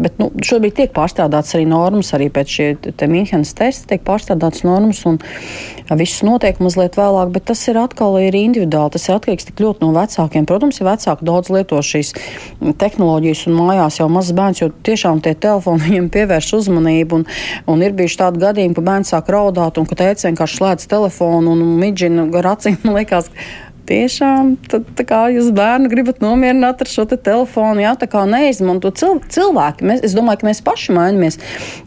[0.00, 2.68] bet nu, šobrīd tiek pārstrādāts arī normas, arī pēc šī
[3.12, 5.20] Mīnhenes testa tiek pārstrādāts normas, un
[6.00, 8.94] viss notiek mazliet vēlāk, bet tas ir atkal ir individuāli.
[8.96, 10.48] Tas ir atkarīgs tik ļoti no vecākiem.
[10.48, 12.14] Protams, ja vecāki daudz lieto šīs
[12.80, 17.28] tehnoloģijas un mājās jau mazs bērns, jo tiešām tie telefoni viņam pievērš uzmanību, un,
[17.68, 21.52] un ir bijuši tādi gadījumi, ka bērns sāk raudāt, un ka teica vienkārši slēdz telefonu
[21.52, 23.28] un midžina gar acīm, liekas,
[23.88, 28.92] tiešām tad, kā jūs bērnu gribat nomierināt ar šo te telefonu, jā, tā kā neizmanto
[28.96, 29.86] cil cilvēki.
[29.88, 31.40] Mēs, es domāju, ka mēs paši mainamies.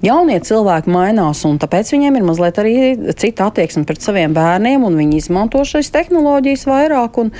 [0.06, 2.76] Jaunie cilvēki mainās, un tāpēc viņiem ir mazliet arī
[3.22, 7.32] cita attieksme pret saviem bērniem, un viņi izmanto šīs tehnoloģijas vairāk, un,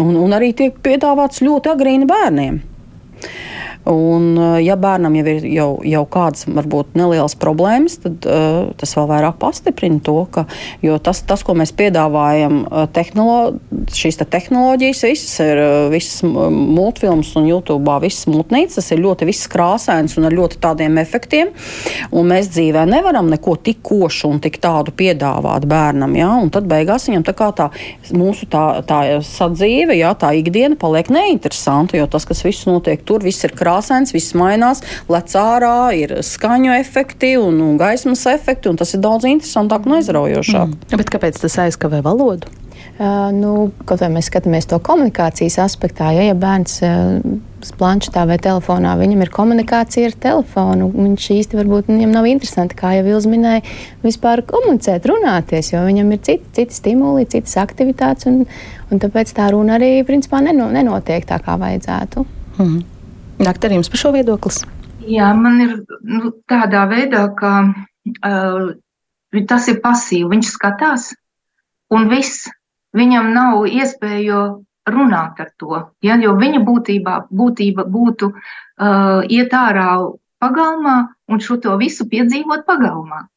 [0.00, 2.60] un, un arī tiek piedāvāts ļoti agrīni bērniem.
[3.84, 8.92] Un, eh, ja bērnam jau ir jau, jau kādas varbūt nelielas problēmas, tad uh, tas
[8.96, 10.44] vēl vairāk pastiprina to, ka
[11.00, 13.56] tas, tas ko mēs piedāvājam, eh, tehnolo
[13.96, 15.60] šīs te tehnoloģijas, visas ir
[15.94, 21.54] visas multfilmas un YouTube, visas mutnīcas, ir ļoti krāsains un ar ļoti tādiem efektiem.
[22.12, 26.14] Mēs dzīvē nevaram neko tik košu un tik tādu piedāvāt bērnam.
[26.18, 26.28] Ja?
[26.52, 27.70] Tad beigās viņam tā kā tā
[28.12, 33.24] mūsu tā, tā sadzīve, ja, tā ikdiena paliek neinteresanta, jo tas, kas viss notiek tur,
[33.24, 38.70] viss ir krāsains krāsains, viss mainās, lec ārā, ir skaņu efekti un, un gaismas efekti,
[38.70, 40.74] un tas ir daudz interesantāk un aizraujošāk.
[40.74, 40.96] Mm.
[40.98, 42.50] Bet kāpēc tas aizkavē valodu?
[43.00, 47.22] Uh, nu, kaut vai mēs skatāmies to komunikācijas aspektā, ja, ja bērns uh,
[47.80, 50.90] planšetā vai telefonā, viņam ir komunikācija ar telefonu.
[50.92, 53.64] Viņš īsti varbūt viņam nav interesanti, kā jau Vils minēja,
[54.04, 58.42] vispār komunicēt, runāties, jo viņam ir citi, citi stimuli, citas aktivitātes, un,
[58.92, 62.28] un tāpēc tā runa arī principā neno, nenotiek tā, kā vajadzētu.
[62.60, 62.80] Mm.
[63.40, 64.60] Daktar, jums par šo viedoklis?
[65.08, 68.72] Jā, man ir nu, tādā veidā, ka uh,
[69.48, 70.28] tas ir pasīvi.
[70.34, 71.10] Viņš skatās,
[71.94, 72.48] un viss.
[72.90, 74.38] Viņam nav iespēju
[74.90, 75.76] runāt ar to.
[76.02, 79.92] Ja, jo viņa būtībā, būtība būtu uh, iet ārā
[80.42, 80.96] pagalmā
[81.30, 83.28] un šo to visu piedzīvot pagalmā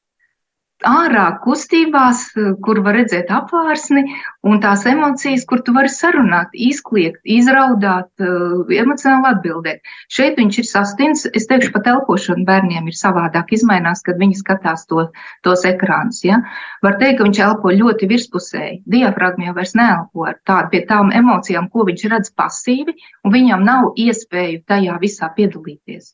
[0.88, 2.22] ārā kustībās,
[2.66, 4.04] kur var redzēt apvārsni
[4.48, 9.82] un tās emocijas, kur tu vari sarunāt, izkliegt, izraudāt, eh, emocionāli atbildēt.
[10.10, 14.88] Šeit viņš ir sastins, es teikšu, pat elpošana bērniem ir savādāk izmainās, kad viņi skatās
[14.88, 15.10] to,
[15.44, 16.24] tos ekrānus.
[16.24, 16.42] Ja?
[16.84, 21.12] Var teikt, ka viņš elpo ļoti virspusēji, diafragma jau vairs neelpo ar tādu pie tām
[21.12, 26.14] emocijām, ko viņš redz pasīvi, un viņam nav iespēju tajā visā piedalīties.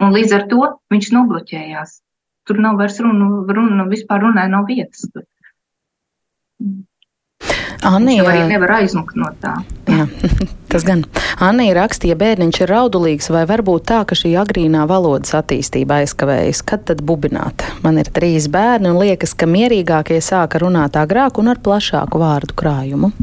[0.00, 2.00] Un līdz ar to viņš nobloķējās
[2.50, 5.06] tur nav vairs runa, runa vispār runai nav vietas.
[5.14, 5.26] Tur.
[7.86, 9.54] Anija arī nevar aizmukt no tā.
[9.88, 10.04] Jā,
[10.72, 11.06] tas gan.
[11.40, 16.60] Anija rakstīja, bērniņš ir raudulīgs, vai varbūt tā, ka šī agrīnā valodas attīstība aizkavējas.
[16.68, 17.64] Kad tad bubināt?
[17.84, 22.58] Man ir trīs bērni, un liekas, ka mierīgākie sāka runāt agrāk un ar plašāku vārdu
[22.60, 23.14] krājumu.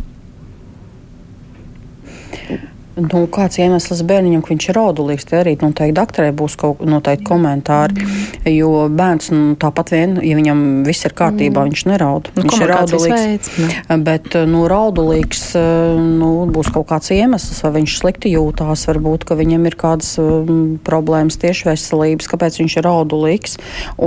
[2.98, 5.28] Nu, kāds iemesls bērniņam, ka viņš ir raudulīgs.
[5.28, 8.08] Te arī noteikti doktorē būs kaut kādi komentāri.
[8.50, 12.32] Jo bērns nu, tāpat vien, ja viņam viss ir kārtībā, viņš neraud.
[12.36, 13.14] Nu, viņš ir raudulīgs.
[13.14, 14.00] Veids, ne?
[14.08, 19.78] Bet nu, raudulīgs nu, būs kaut kāds iemesls, vai viņš slikti jūtās, varbūt viņam ir
[19.78, 23.58] kādas um, problēmas tieši veselības, kāpēc viņš ir raudulīgs.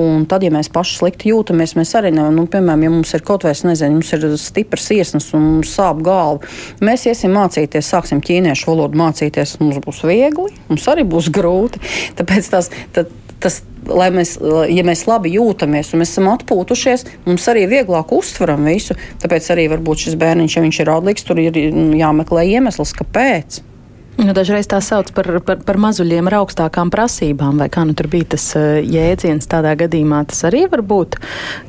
[0.01, 3.25] Un tad, ja mēs paši slikti jūtamies, mēs arī nevaram, nu, piemēram, ja mums ir
[3.27, 6.49] kaut vai, nezinu, mums ir stiprs iesnas un sāp galva,
[6.85, 11.83] mēs iesim mācīties, sāksim ķīniešu valodu valodu mācīties mums būs viegli, mums arī būs grūti.
[12.19, 14.37] Tāpēc tas, tad, tas lai mēs,
[14.71, 18.97] ja mēs labi jūtamies un mēs esam atpūtušies, mums arī vieglāk uztveram visu.
[19.23, 21.59] Tāpēc arī varbūt šis bērniņš, ja viņš ir raudīgs, tur ir
[22.01, 23.63] jāmeklē iemesls, kāpēc.
[24.19, 28.09] Nu, dažreiz tā sauc par, par, par mazuļiem ar augstākām prasībām, vai kā nu tur
[28.11, 30.25] bija tas uh, jēdziens tādā gadījumā.
[30.29, 31.17] Tas arī var būt,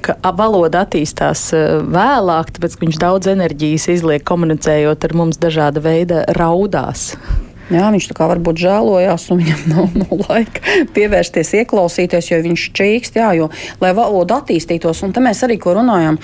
[0.04, 6.26] ka valoda attīstās uh, vēlāk, tāpēc, viņš daudz enerģijas izliek komunicējot ar mums dažāda veida
[6.36, 7.14] raudās.
[7.72, 12.66] Jā, viņš tā kā varbūt žēlojās, un viņam nav, nav laika pievērsties, ieklausīties, jo viņš
[12.78, 13.48] čīkst, jā, jo,
[13.84, 15.04] lai valoda attīstītos.
[15.08, 16.20] Un te mēs arī ko runājam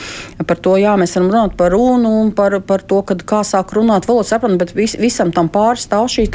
[0.47, 3.71] par to, jā, mēs varam runāt par runu un par, par to, kad kā sāk
[3.77, 6.27] runāt valodas sapratu, bet vis, visam tam pārstāv šī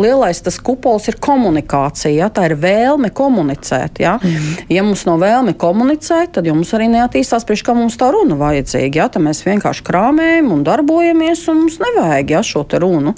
[0.00, 2.12] lielais tas kupols ir komunikācija.
[2.14, 2.28] Ja?
[2.32, 4.00] Tā ir vēlme komunicēt.
[4.02, 4.68] Ja, mm.
[4.72, 9.02] ja mums nav vēlme komunicēt, tad mums arī neattīstās priekš, kā mums tā runa vajadzīga.
[9.02, 9.08] Ja?
[9.12, 13.16] Tad mēs vienkārši krāmējam un darbojamies, un mums nevajag ja, šo runu.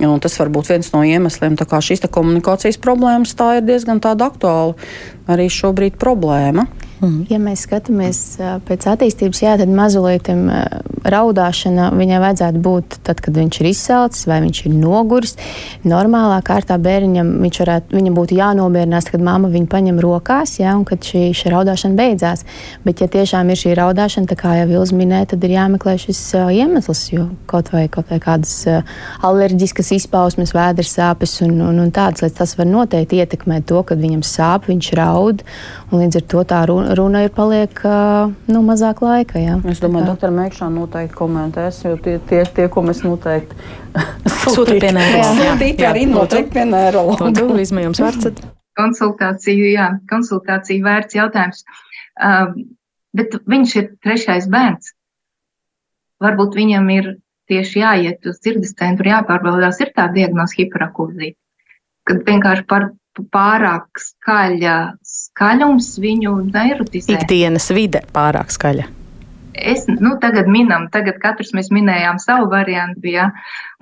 [0.00, 4.74] Un tas var būt viens no iemesliem, kā šīs komunikācijas problēmas tā ir diezgan aktuāla
[5.30, 6.66] arī šobrīd problēma.
[7.00, 7.26] Mhm.
[7.32, 8.18] Ja mēs skatāmies
[8.68, 10.44] pēc attīstības, jā, tad mazulītam
[11.00, 15.36] raudāšana viņai vajadzētu būt tad, kad viņš ir izsalcis vai viņš ir noguris.
[15.88, 20.84] Normālā kārtā bērniņam viņš varētu, viņam būtu jānomierinās, kad mamma viņu paņem rokās, jā, un
[20.88, 22.44] kad šī, šī raudāšana beidzās.
[22.84, 26.20] Bet, ja tiešām ir šī raudāšana, tā kā jau Vils minēja, tad ir jāmeklē šis
[26.52, 28.52] iemesls, jo kaut vai, kaut vai kādas
[29.26, 34.00] alerģiskas izpausmes, vēders sāpes un, un, un tādas lietas, tas var noteikti ietekmēt to, kad
[34.00, 35.44] viņam sāp, viņš raud,
[35.90, 39.40] un līdz ar to tā runa runa ir paliek nu, mazāk laika.
[39.42, 39.58] Jā.
[39.70, 43.58] Es domāju, ka doktora Mēkšana noteikti komentēs, jo tie, tie, tie ko mēs noteikti
[44.46, 45.88] sūtām pie neiroloģa.
[45.90, 47.46] arī noteikti pie neiroloģa.
[47.66, 48.44] Izmējums vārds.
[48.78, 51.64] Konsultāciju, jā, konsultāciju vērts jautājums.
[52.20, 52.54] Uh,
[53.16, 54.94] bet viņš ir trešais bērns.
[56.20, 57.10] Varbūt viņam ir
[57.50, 61.34] tieši jāiet uz dzirdes centru, jāpārbaudās, ir tā diagnoze hiperakūzija.
[62.06, 62.90] Kad vienkārši par
[63.34, 64.76] pārāk skaļa
[65.40, 67.16] skaļums viņu neirotizē.
[67.16, 68.84] Ikdienas vide pārāk skaļa.
[69.56, 73.30] Es, nu, tagad minam, tagad katrs mēs minējām savu variantu, ja,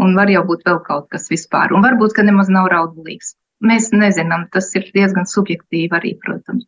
[0.01, 3.35] un var jau būt vēl kaut kas vispār, un varbūt, ka nemaz nav raudulīgs.
[3.59, 6.65] Mēs nezinām, tas ir diezgan subjektīvi arī, protams.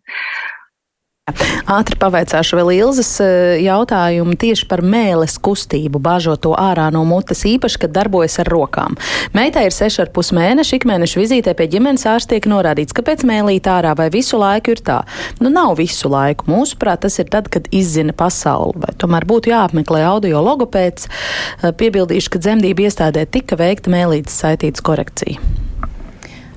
[1.71, 7.45] Ātri pavaicāšu vēl Ilzas eh, jautājumu tieši par mēles kustību, bāžot to ārā no mutes,
[7.49, 8.97] īpaši, kad darbojas ar rokām.
[9.37, 14.11] Meitai ir 6,5 mēneši, ikmēneša vizītē pie ģimenes ārsta tiek norādīts, kāpēc mēlīt ārā vai
[14.13, 15.01] visu laiku ir tā.
[15.41, 16.49] Nu, nav visu laiku.
[16.51, 18.81] Mūsuprāt, tas ir tad, kad izzina pasauli.
[18.85, 21.09] Vai tomēr būtu jāapmeklē audio logopēds.
[21.09, 25.70] Eh, piebildīšu, ka dzemdību iestādē tika veikta mēlītes saitītas korekcija.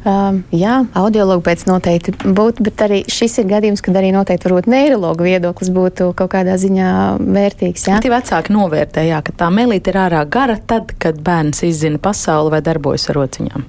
[0.04, 4.66] Um, jā, audiologu pēc noteikti būtu, bet arī šis ir gadījums, kad arī noteikti varbūt
[4.68, 6.88] neirologu viedoklis būtu kaut kādā ziņā
[7.24, 7.86] vērtīgs.
[7.88, 12.02] Jā, tie vecāki novērtē, jā, ka tā melīte ir ārā gara tad, kad bērns izzina
[12.04, 13.64] pasauli vai darbojas ar rociņām.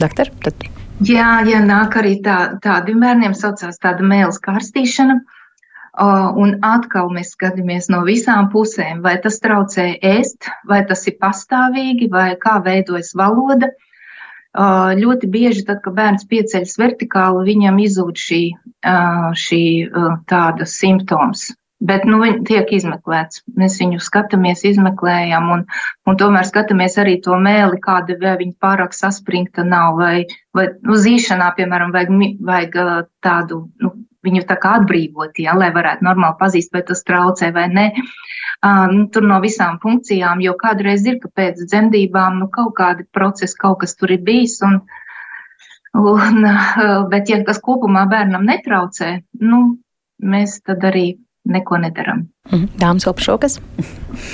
[0.00, 0.66] Doktor, tad.
[1.06, 5.20] Jā, jā, nāk arī tā, tādiem bērniem saucās tāda mēles karstīšana.
[6.00, 11.14] Uh, un atkal mēs skatāmies no visām pusēm, vai tas traucē ēst, vai tas ir
[11.22, 13.70] pastāvīgi, vai kā veidojas valoda.
[13.70, 13.86] Uh,
[14.50, 18.42] Ļoti bieži, tad, kad bērns pieceļas vertikāli, viņam izzūd šī,
[19.38, 19.62] šī
[20.26, 21.52] tāda simptoms.
[21.80, 23.40] Bet nu, viņi tiek izmeklēts.
[23.56, 25.62] Mēs viņu skatāmies, izmeklējam, un,
[26.04, 30.98] un tomēr skatāmies arī to mēli, kāda vai viņa pārāk saspringta nav, vai, vai nu,
[31.00, 32.12] zīšanā, piemēram, vajag,
[32.50, 32.76] vajag
[33.24, 33.94] tādu nu,
[34.26, 37.86] viņu tā kā atbrīvot, ja, lai varētu normāli pazīst, vai tas traucē vai nē.
[38.60, 43.56] Um, tur no visām funkcijām, jo kādreiz ir, ka pēc dzemdībām nu, kaut kādi procesi,
[43.56, 44.58] kaut kas tur ir bijis.
[44.66, 44.82] Un,
[45.96, 46.44] un,
[47.12, 49.62] bet, ja tas kopumā bērnam netraucē, nu,
[50.20, 51.14] mēs tad arī
[51.48, 52.26] neko nedaram.
[52.50, 52.68] Mhm.
[52.82, 53.56] Dāmas vēl par šo kas?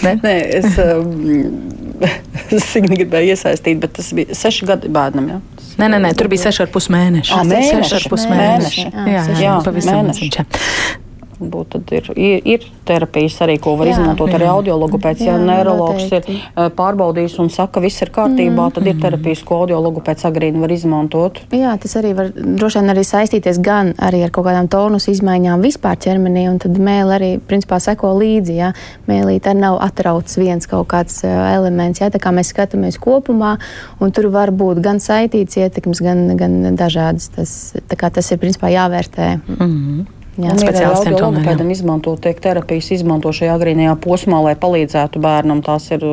[0.03, 1.87] Nē, Nē es, um,
[2.83, 5.31] viņu gribēju iesaistīt, bet tas bija seši gadi bērnam.
[5.37, 5.41] Ja?
[5.79, 7.35] Nē, nē, nē, tur bija 6,5 mēneši.
[7.37, 8.87] Ah, mēneši 6,5 mēneši.
[8.91, 11.05] Jā, jā, jā, jā pavisam mēneši.
[11.37, 14.39] Būt, ir, ir, ir terapijas arī, ko var jā, izmantot jā.
[14.39, 15.25] arī audiologopēds.
[15.27, 18.73] Ja neiroloģis ir uh, pārbaudījis un saka, ka viss ir kārtībā, mm.
[18.79, 21.43] tad ir terapijas, ko audiologopēds agrīni var izmantot.
[21.53, 25.67] Jā, tas arī var droši vien arī saistīties gan arī ar kaut kādām tonus izmaiņām
[25.67, 28.57] vispār ķermenī, un tad mēlī arī principā seko līdzi.
[28.57, 28.73] Ja?
[29.11, 32.09] Mēlī tā nav atrauts viens kaut kāds uh, elements, ja?
[32.09, 33.59] tā kā mēs skatāmies kopumā,
[34.01, 37.29] un tur var būt gan saitīts ietekmes, gan, gan dažādas.
[37.37, 37.57] Tas,
[37.93, 39.35] tas ir principā jāvērtē.
[39.45, 40.16] Mm -hmm.
[40.37, 41.45] Jā, speciālistiem tomēr.
[41.51, 45.65] Kādam izmantot, tiek terapijas izmanto šajā agrīnajā posmā, lai palīdzētu bērnam.
[45.65, 46.05] Tās ir.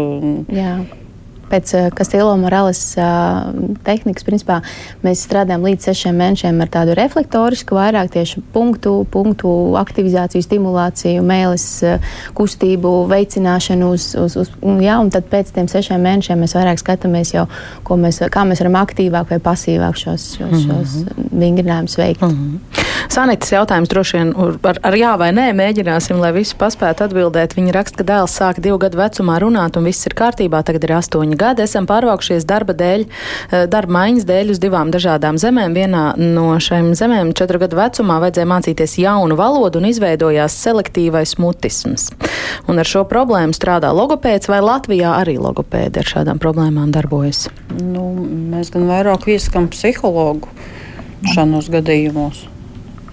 [0.53, 0.75] Jā
[1.53, 3.51] pēc Kastīlo eh, Morales uh,
[3.85, 4.59] tehnikas, principā
[5.05, 11.67] mēs strādājam līdz sešiem mēnešiem ar tādu reflektorisku, vairāk tieši punktu, punktu aktivizāciju, stimulāciju, mēlis
[11.85, 16.81] uh, kustību veicināšanu uz, uz, uz jā, un tad pēc tiem sešiem mēnešiem mēs vairāk
[16.81, 17.47] skatāmies jau,
[17.89, 21.39] mēs, kā mēs varam aktīvāk vai pasīvāk šos, šos, šos mm -hmm.
[21.45, 22.21] vingrinājumus veikt.
[22.21, 22.83] Mm -hmm.
[23.13, 24.33] Sanitas jautājums droši vien
[24.63, 27.53] ar, ar jā vai nē mēģināsim, lai visi paspētu atbildēt.
[27.57, 30.63] Viņa raksta, ka dēls sāk divu gadu vecumā runāt un viss ir kārtībā.
[30.63, 31.42] Tagad ir astoņi gadi.
[31.63, 33.05] Esam pārvākušies darba dēļ,
[33.51, 35.75] eh, darba maiņas dēļ uz divām dažādām zemēm.
[35.75, 42.11] Vienā no šīm zemēm četru gadu vecumā vajadzēja mācīties jaunu valodu un izveidojās selektīvais mutisms.
[42.67, 47.49] Un ar šo problēmu strādā logopēds vai Latvijā arī logopēdi ar šādām problēmām darbojas?
[47.81, 50.47] Nu, mēs gan vairāk ieskam psihologu
[51.35, 52.47] šādos gadījumos.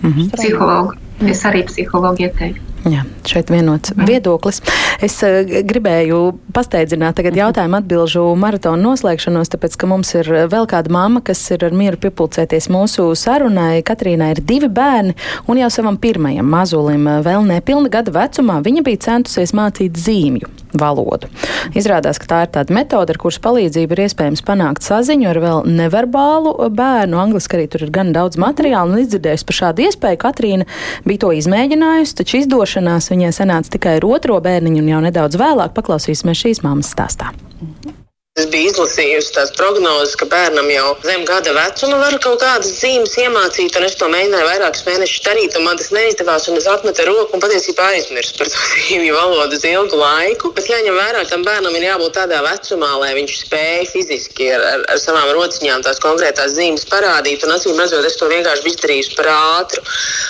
[0.03, 0.31] Mhm.
[0.35, 0.97] Psihologu.
[1.29, 2.70] Es arī psihologu ieteiktu.
[2.89, 4.07] Jā, šeit vienots mm.
[4.09, 4.63] viedoklis.
[5.05, 6.21] Es uh, gribēju
[6.57, 11.67] pasteidzināt tagad jautājumu atbilžu maratonu noslēgšanos, tāpēc, ka mums ir vēl kāda mamma, kas ir
[11.69, 13.83] ar mieru piepulcēties mūsu sarunai.
[13.85, 15.13] Katrīnai ir divi bērni,
[15.51, 21.29] un jau savam pirmajam mazulim, vēl nepilna gada vecumā, viņa bija centusies mācīt zīmju valodu.
[21.77, 25.63] Izrādās, ka tā ir tāda metode, ar kuras palīdzību ir iespējams panākt saziņu ar vēl
[25.67, 27.19] neverbālu bērnu.
[27.21, 30.69] Angliski arī tur ir gan daudz materiālu, un izdzirdējusi par šādu iespēju, Katrīna
[31.07, 32.41] bija to izmēģinājusi, taču
[32.71, 37.33] izdošanās viņai sanāca tikai ar otro bērniņu, un jau nedaudz vēlāk paklausīsimies šīs mammas stāstā.
[37.61, 38.00] Mhm.
[38.39, 43.17] Es biju izlasījusi tās prognozes, ka bērnam jau zem gada vecuma var kaut kādas zīmes
[43.19, 47.09] iemācīt, un es to mēģināju vairākus mēnešus darīt, un man tas neizdevās, un es atmetu
[47.09, 50.53] roku un patiesībā aizmirsu par to zīmju valodu uz ilgu laiku.
[50.55, 54.65] Bet jāņem vērā, ka tam bērnam ir jābūt tādā vecumā, lai viņš spēj fiziski ar,
[54.77, 58.79] ar, ar savām rociņām tās konkrētās zīmes parādīt, un acīm redzot, es to vienkārši biju
[58.79, 59.83] izdarījusi par ātru.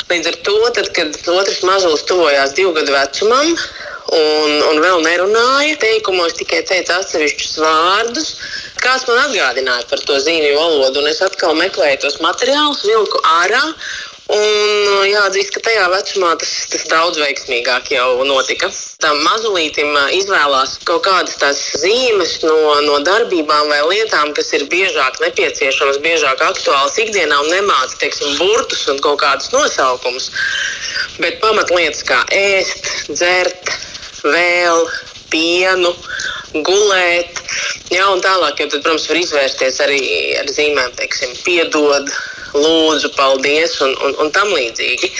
[0.08, 3.52] Līdz ar to, tad, kad otrs mazulis tuvojās divu gadu vecumam,
[4.16, 5.78] un, un vēl nerunāja.
[5.82, 8.30] Teikumos tikai teica atsevišķus vārdus.
[8.80, 13.64] Kāds man atgādināja par to zīmju valodu, un es atkal meklēju tos materiālus, vilku ārā.
[14.30, 18.68] Un jāatzīst, ka tajā vecumā tas, tas daudz veiksmīgāk jau notika.
[19.02, 22.54] Tam mazulītim izvēlās kaut kādas tās zīmes no,
[22.86, 28.86] no darbībām vai lietām, kas ir biežāk nepieciešamas, biežāk aktuālas ikdienā un nemāca, teiksim, burtus
[28.92, 30.30] un kaut kādus nosaukumus.
[31.18, 33.74] Bet pamatlietas kā ēst, dzert,
[34.24, 34.84] vēl
[35.30, 35.92] pienu,
[36.66, 37.40] gulēt.
[37.90, 40.02] Jā, un tālāk, jau tad, protams, var izvērsties arī
[40.40, 42.10] ar zīmēm, teiksim, piedod,
[42.54, 45.10] lūdzu, paldies un, un, un tam līdzīgi.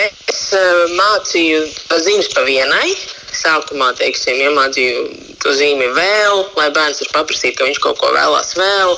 [0.00, 1.64] Es uh, mācīju
[2.06, 2.94] zīmes pa vienai.
[3.34, 5.08] Sākumā, teiksim, iemācīju
[5.42, 8.94] to zīmi vēl, lai bērns ir paprasīt, ka viņš kaut ko vēlās vēl.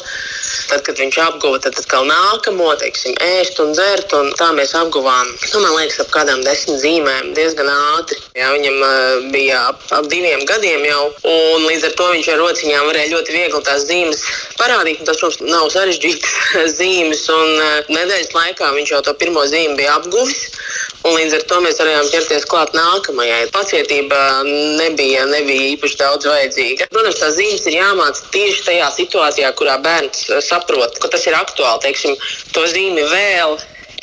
[0.70, 4.12] Tad, kad viņš apguva, tad atkal nākamo, teiksim, ēst un dzert.
[4.16, 8.18] Un tā mēs apguvām, nu, man liekas, ap kādām desmit zīmēm diezgan ātri.
[8.38, 12.42] Jā, viņam uh, bija ap, ap diviem gadiem jau, un līdz ar to viņš ar
[12.42, 14.24] rociņām varēja ļoti viegli tās zīmes
[14.60, 15.04] parādīt.
[15.06, 16.36] Tas, protams, nav sarežģītas
[16.78, 20.46] zīmes, un uh, nedēļas laikā viņš jau to pirmo zīmi bija apguvis.
[21.06, 23.44] Un līdz ar to mēs varējām ķerties klāt nākamajai.
[23.54, 24.18] Pacietība
[24.80, 26.88] nebija, nebija īpaši daudz vajadzīga.
[26.90, 31.84] Protams, tās zīmes ir jāmāca tieši tajā situācijā, kurā bērns saprot, ka tas ir aktuāli.
[31.86, 32.16] Teiksim,
[32.54, 33.56] to zīmi vēl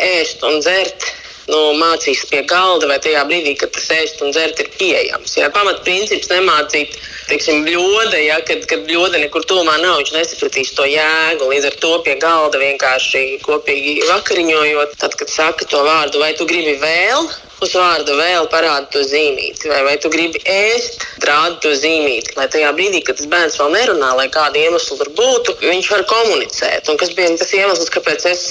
[0.04, 1.12] ēst un dzert
[1.52, 5.36] nu, mācīs pie galda vai tajā brīdī, kad tas ēst un dzert ir pieejams.
[5.40, 5.50] Ja?
[5.54, 6.96] Pamatprincips nemācīt,
[7.30, 8.40] teiksim, bļoda, ja?
[8.48, 11.50] kad, kad bļoda nekur tūmā nav, viņš nesapratīs to jēgu.
[11.52, 16.48] Līdz ar to pie galda vienkārši kopīgi vakariņojot, tad, kad saka to vārdu, vai tu
[16.50, 17.28] gribi vēl,
[17.64, 22.36] uz vārdu vēl parāda to zīmīti, vai, vai tu gribi ēst, rāda to zīmīti.
[22.38, 26.06] Lai tajā brīdī, kad tas bērns vēl nerunā, lai kāda iemesla tur būtu, viņš var
[26.12, 26.90] komunicēt.
[26.92, 28.48] Un kas bija tas iemesls, kāpēc es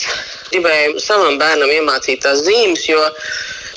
[0.53, 3.01] gribēju savam bērnam iemācīt tās zīmes, jo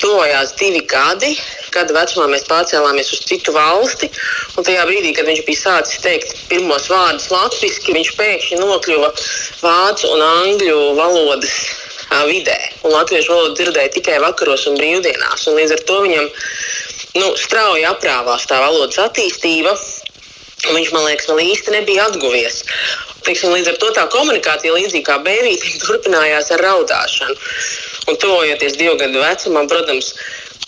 [0.02, 1.34] tuvojās divi gadi.
[1.74, 4.08] Gada vecumā mēs pārcēlāmies uz citu valsti.
[4.56, 9.12] Tajā brīdī, kad viņš bija sācis teikt pirmos vārdus latviešu, viņš pēkšņi nokļuva
[9.64, 11.58] vācu un angļu valodas
[12.30, 12.56] vidē.
[12.86, 15.48] Un latviešu valodu dzirdēja tikai vakaros un brīvdienās.
[15.50, 16.28] Un līdz ar to viņam
[17.18, 19.74] nu, strauji aprāvās tā valodas attīstība.
[20.66, 22.62] Viņš man liekas, vēl īsti nebija atguvies
[23.26, 27.36] teiksim, līdz ar to tā komunikācija līdzīgi kā bērnītim turpinājās ar raudāšanu.
[28.10, 30.12] Un tuvojoties divu gadu vecumam, protams,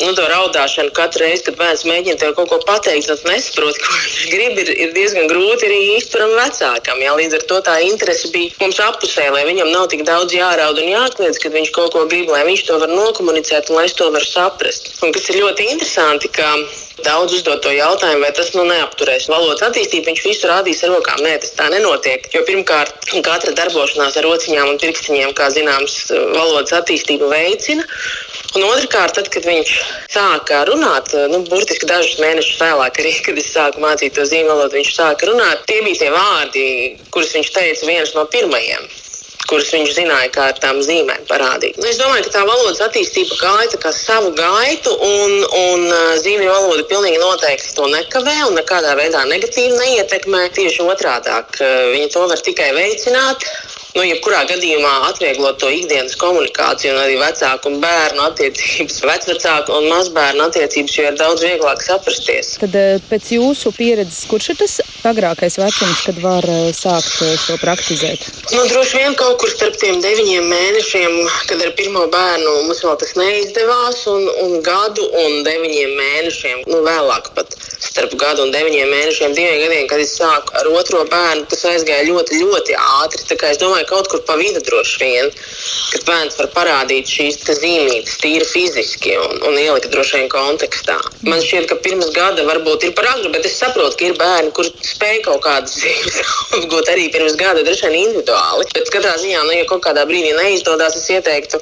[0.02, 3.94] nu, to raudāšanu katru reizi, kad bērns mēģina tev kaut ko pateikt, tad nesaprot, ko
[3.94, 4.60] viņš grib.
[4.62, 7.02] Ir, ir diezgan grūti arī izturam vecākam.
[7.02, 10.78] Jā, līdz ar to tā interese bija mums apusē, lai viņam nav tik daudz jāraud
[10.82, 13.96] un jākliedz, kad viņš kaut ko grib, lai viņš to var nokomunicēt un lai es
[13.98, 14.92] to varu saprast.
[15.02, 16.46] Un kas ir ļoti interesanti, ka
[17.06, 20.10] daudz uzdot to jautājumu, vai tas nu, neapturēs valodas attīstību.
[20.10, 21.22] Viņš visu rādīs ar rokām.
[21.24, 22.28] Nē, tas tā nenotiek.
[22.34, 25.98] Jo pirmkārt, katra darbošanās ar rociņām un pirkstiņiem, kā zināms,
[26.34, 27.86] valodas attīstību veicina.
[28.56, 29.74] Un otrkārt, tad, kad viņš
[30.12, 34.78] sāka runāt, nu, burtiski dažus mēnešus vēlāk, arī, kad es sāku mācīt to zīmju valodu,
[34.80, 35.66] viņš sāka runāt.
[35.68, 36.64] Tie bija tie vārdi,
[37.12, 38.88] kurus viņš teica viens no pirmajiem
[39.48, 41.78] kurus viņš zināja, kā ar tām zīmēm parādīt.
[41.80, 45.86] Nu, es domāju, ka tā valodas attīstība gāja kā savu gaitu, un, un
[46.20, 50.44] zīmju valoda pilnīgi noteikti to nekavē un nekādā veidā negatīvi neietekmē.
[50.58, 51.32] Tieši otrādi,
[51.94, 53.48] viņa to var tikai veicināt.
[53.96, 59.88] Nu, jebkurā gadījumā atvieglot to ikdienas komunikāciju un arī vecāku un bērnu attiecības, vecvecāku un
[59.92, 62.56] mazbērnu attiecības, jo ir daudz vieglāk saprasties.
[62.62, 64.78] Tad eh, pēc jūsu pieredzes, kurš ir tas
[65.08, 68.28] agrākais vecums, kad var eh, sākt eh, šo praktizēt?
[68.54, 71.18] Nu, droši vien kaut kur starp tiem deviņiem mēnešiem,
[71.50, 76.82] kad ar pirmo bērnu mums vēl tas neizdevās, un, un gadu un deviņiem mēnešiem, nu
[76.86, 81.46] vēlāk pat starp gadu un deviņiem mēnešiem, diviem gadiem, kad es sāku ar otro bērnu,
[81.50, 83.24] tas aizgāja ļoti, ļoti ātri.
[83.48, 85.30] Es domāju, kaut kur pa vidu droši vien,
[85.92, 90.98] kad bērns var parādīt šīs zīmītes tīri fiziski un, un ielikt droši vien kontekstā.
[91.26, 94.52] Man šķiet, ka pirms gada varbūt ir par agru, bet es saprotu, ka ir bērni,
[94.56, 96.20] kuriem spēj kaut kādas zīmes
[96.58, 98.68] apgūt arī pirms gada, droši vien individuāli.
[98.74, 101.60] Bet katrā ziņā, nu, ja kaut kādā brīdī neizdodas, es ieteiktu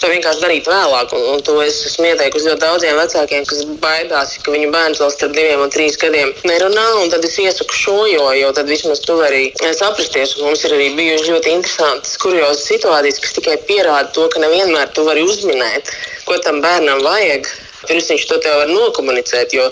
[0.00, 1.14] to vienkārši darīt vēlāk.
[1.16, 5.12] Un, un to es esmu ieteikusi ļoti daudziem vecākiem, kas baidās, ka viņu bērns vēl
[5.14, 6.86] starp diviem un trīs gadiem nerunā.
[7.12, 9.48] Tad es iesaku šo, jo, jo tad vismaz tu vari
[9.78, 10.36] saprasties.
[10.42, 15.04] Mums ir arī bijušas ļoti interesantas, kuriozas situācijas, kas tikai pierāda to, ka nevienmēr tu
[15.06, 15.90] vari uzminēt,
[16.28, 17.50] ko tam bērnam vajag.
[17.88, 19.68] Pirms viņš to tev var nokomunicēt, jo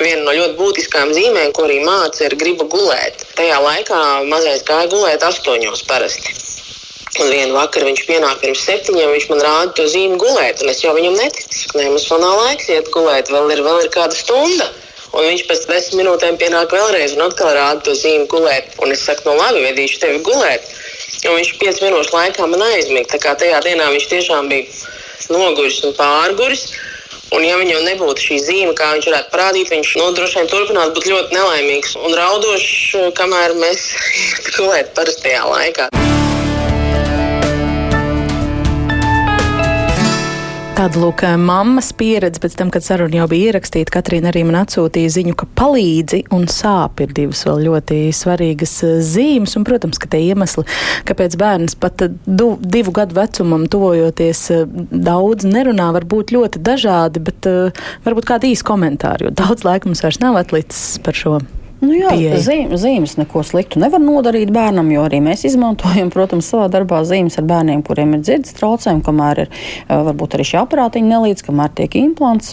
[0.00, 3.26] viena no ļoti būtiskām zīmēm, ko arī māca, ir griba gulēt.
[3.38, 6.38] Tajā laikā mazais gāja gulēt astoņos parasti.
[7.20, 10.80] Un vienā vakarā viņš pienāk pirms septiņiem, viņš man rāda to zīmi gulēt, un es
[10.84, 11.72] jau viņam neticu.
[11.76, 14.70] Nē, mums vēl nav laiks iet gulēt, vēl ir, vēl ir kāda stunda.
[15.10, 18.76] Un viņš pēc desmit minūtēm pienāk vēlreiz un atkal rāda to zīmi gulēt.
[18.78, 20.70] Un es saku, no nu labi, vedīšu tevi gulēt.
[21.28, 23.10] Un viņš pieci minūšu laikā man aizmiga.
[23.12, 24.64] Tā kā tajā dienā viņš tiešām bija
[25.32, 26.70] noguris un pārguris.
[27.30, 30.96] Un, ja viņam nebūtu šī zīme, kā viņš varētu parādīt, viņš nu, droši vien turpinātu
[30.96, 33.86] būt ļoti nelaimīgs un raudošs, kamēr mēs
[34.56, 35.90] gulējam parastajā laikā.
[40.80, 45.10] Tāda lūk, mammas pieredze pēc tam, kad saruna jau bija ierakstīta, Katrīna arī man atsūtīja
[45.12, 49.58] ziņu, ka palīdzi un sāp ir divas vēl ļoti svarīgas eh, zīmes.
[49.60, 50.64] Un, protams, ka tie iemesli,
[51.04, 56.64] kāpēc bērns pat eh, du, divu gadu vecumam tuvojoties eh, daudz nerunā, var būt ļoti
[56.64, 61.26] dažādi, bet uh, varbūt kādi īsi komentāri, jo daudz laika mums vairs nav atlicis par
[61.26, 61.42] šo.
[61.80, 62.10] Nu jā,
[62.44, 67.38] zīme, zīmes neko sliktu nevar nodarīt bērnam, jo arī mēs izmantojam, protams, savā darbā zīmes
[67.40, 69.54] ar bērniem, kuriem ir dzirdes traucējumi, kamēr ir
[69.88, 72.52] varbūt arī šī aparātiņa nelīdz, kamēr tiek implants,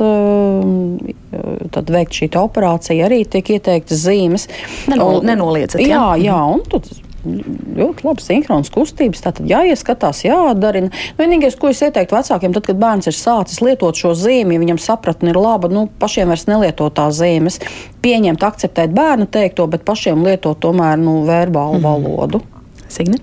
[1.76, 4.48] tad veikt šī operācija arī tiek ieteiktas zīmes.
[4.92, 6.88] Nenol, nenoliedzat, jā, jā, jā un tad
[7.26, 9.24] ļoti labi sinhronas kustības.
[9.26, 10.92] Tātad jāieskatās, jādarina.
[10.92, 14.64] Nu, vienīgais, ko es ieteiktu vecākiem, tad, kad bērns ir sācis lietot šo zīmi, ja
[14.64, 17.62] viņam sapratne ir laba, nu, pašiem vairs nelietot tās zīmes,
[18.06, 21.88] pieņemt, akceptēt bērnu teikto, bet pašiem lietot tomēr nu, verbālu mm.
[21.88, 22.44] valodu.
[22.92, 23.20] Signe?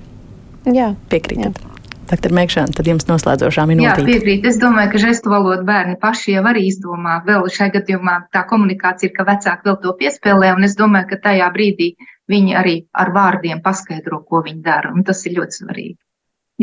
[0.69, 0.93] Jā.
[1.13, 1.61] Piekrītat?
[1.61, 1.71] Jā.
[2.05, 4.03] Doktor Mēkšana, tad jums noslēdzošā minūte.
[4.03, 4.45] Jā, piekrīt.
[4.49, 7.17] Es domāju, ka žestu valodu bērni paši jau arī izdomā.
[7.25, 11.23] Vēl šajā gadījumā tā komunikācija ir, ka vecāki vēl to piespēlē, un es domāju, ka
[11.31, 11.95] tajā brīdī
[12.31, 15.99] viņi arī ar vārdiem paskaidro, ko viņi dara, un tas ir ļoti svarīgi.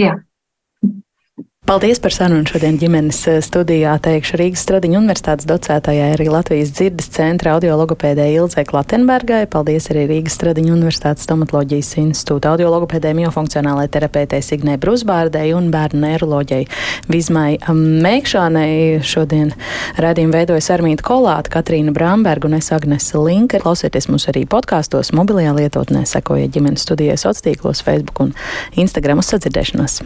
[0.02, 0.16] Jā.
[1.72, 3.94] Paldies par sarunu šodien ģimenes eh, studijā.
[4.04, 9.46] Teikšu Rīgas Stradiņu universitātes docētājai arī Latvijas dzirdes centra audiologopēdē Ilzē Klatenbergai.
[9.48, 16.68] Paldies arī Rīgas Stradiņu universitātes stomatoloģijas institūta audiologopēdē miofunkcionālai terapeitei Signē Brusbārdei un bērnu neiroloģei
[17.08, 19.00] Vizmai Mēkšānei.
[19.08, 19.56] Šodien
[19.96, 23.64] redzējumu veidojas Armīta Kolāta, Katrīna Bramberga un es Agnese Linka.
[23.64, 28.36] Klausieties mūs arī podkāstos, mobilajā lietotnē, sekojiet ģimenes studijai sociālos tīklos, Facebook un
[28.76, 30.02] Instagram uz sadzirdēšanos.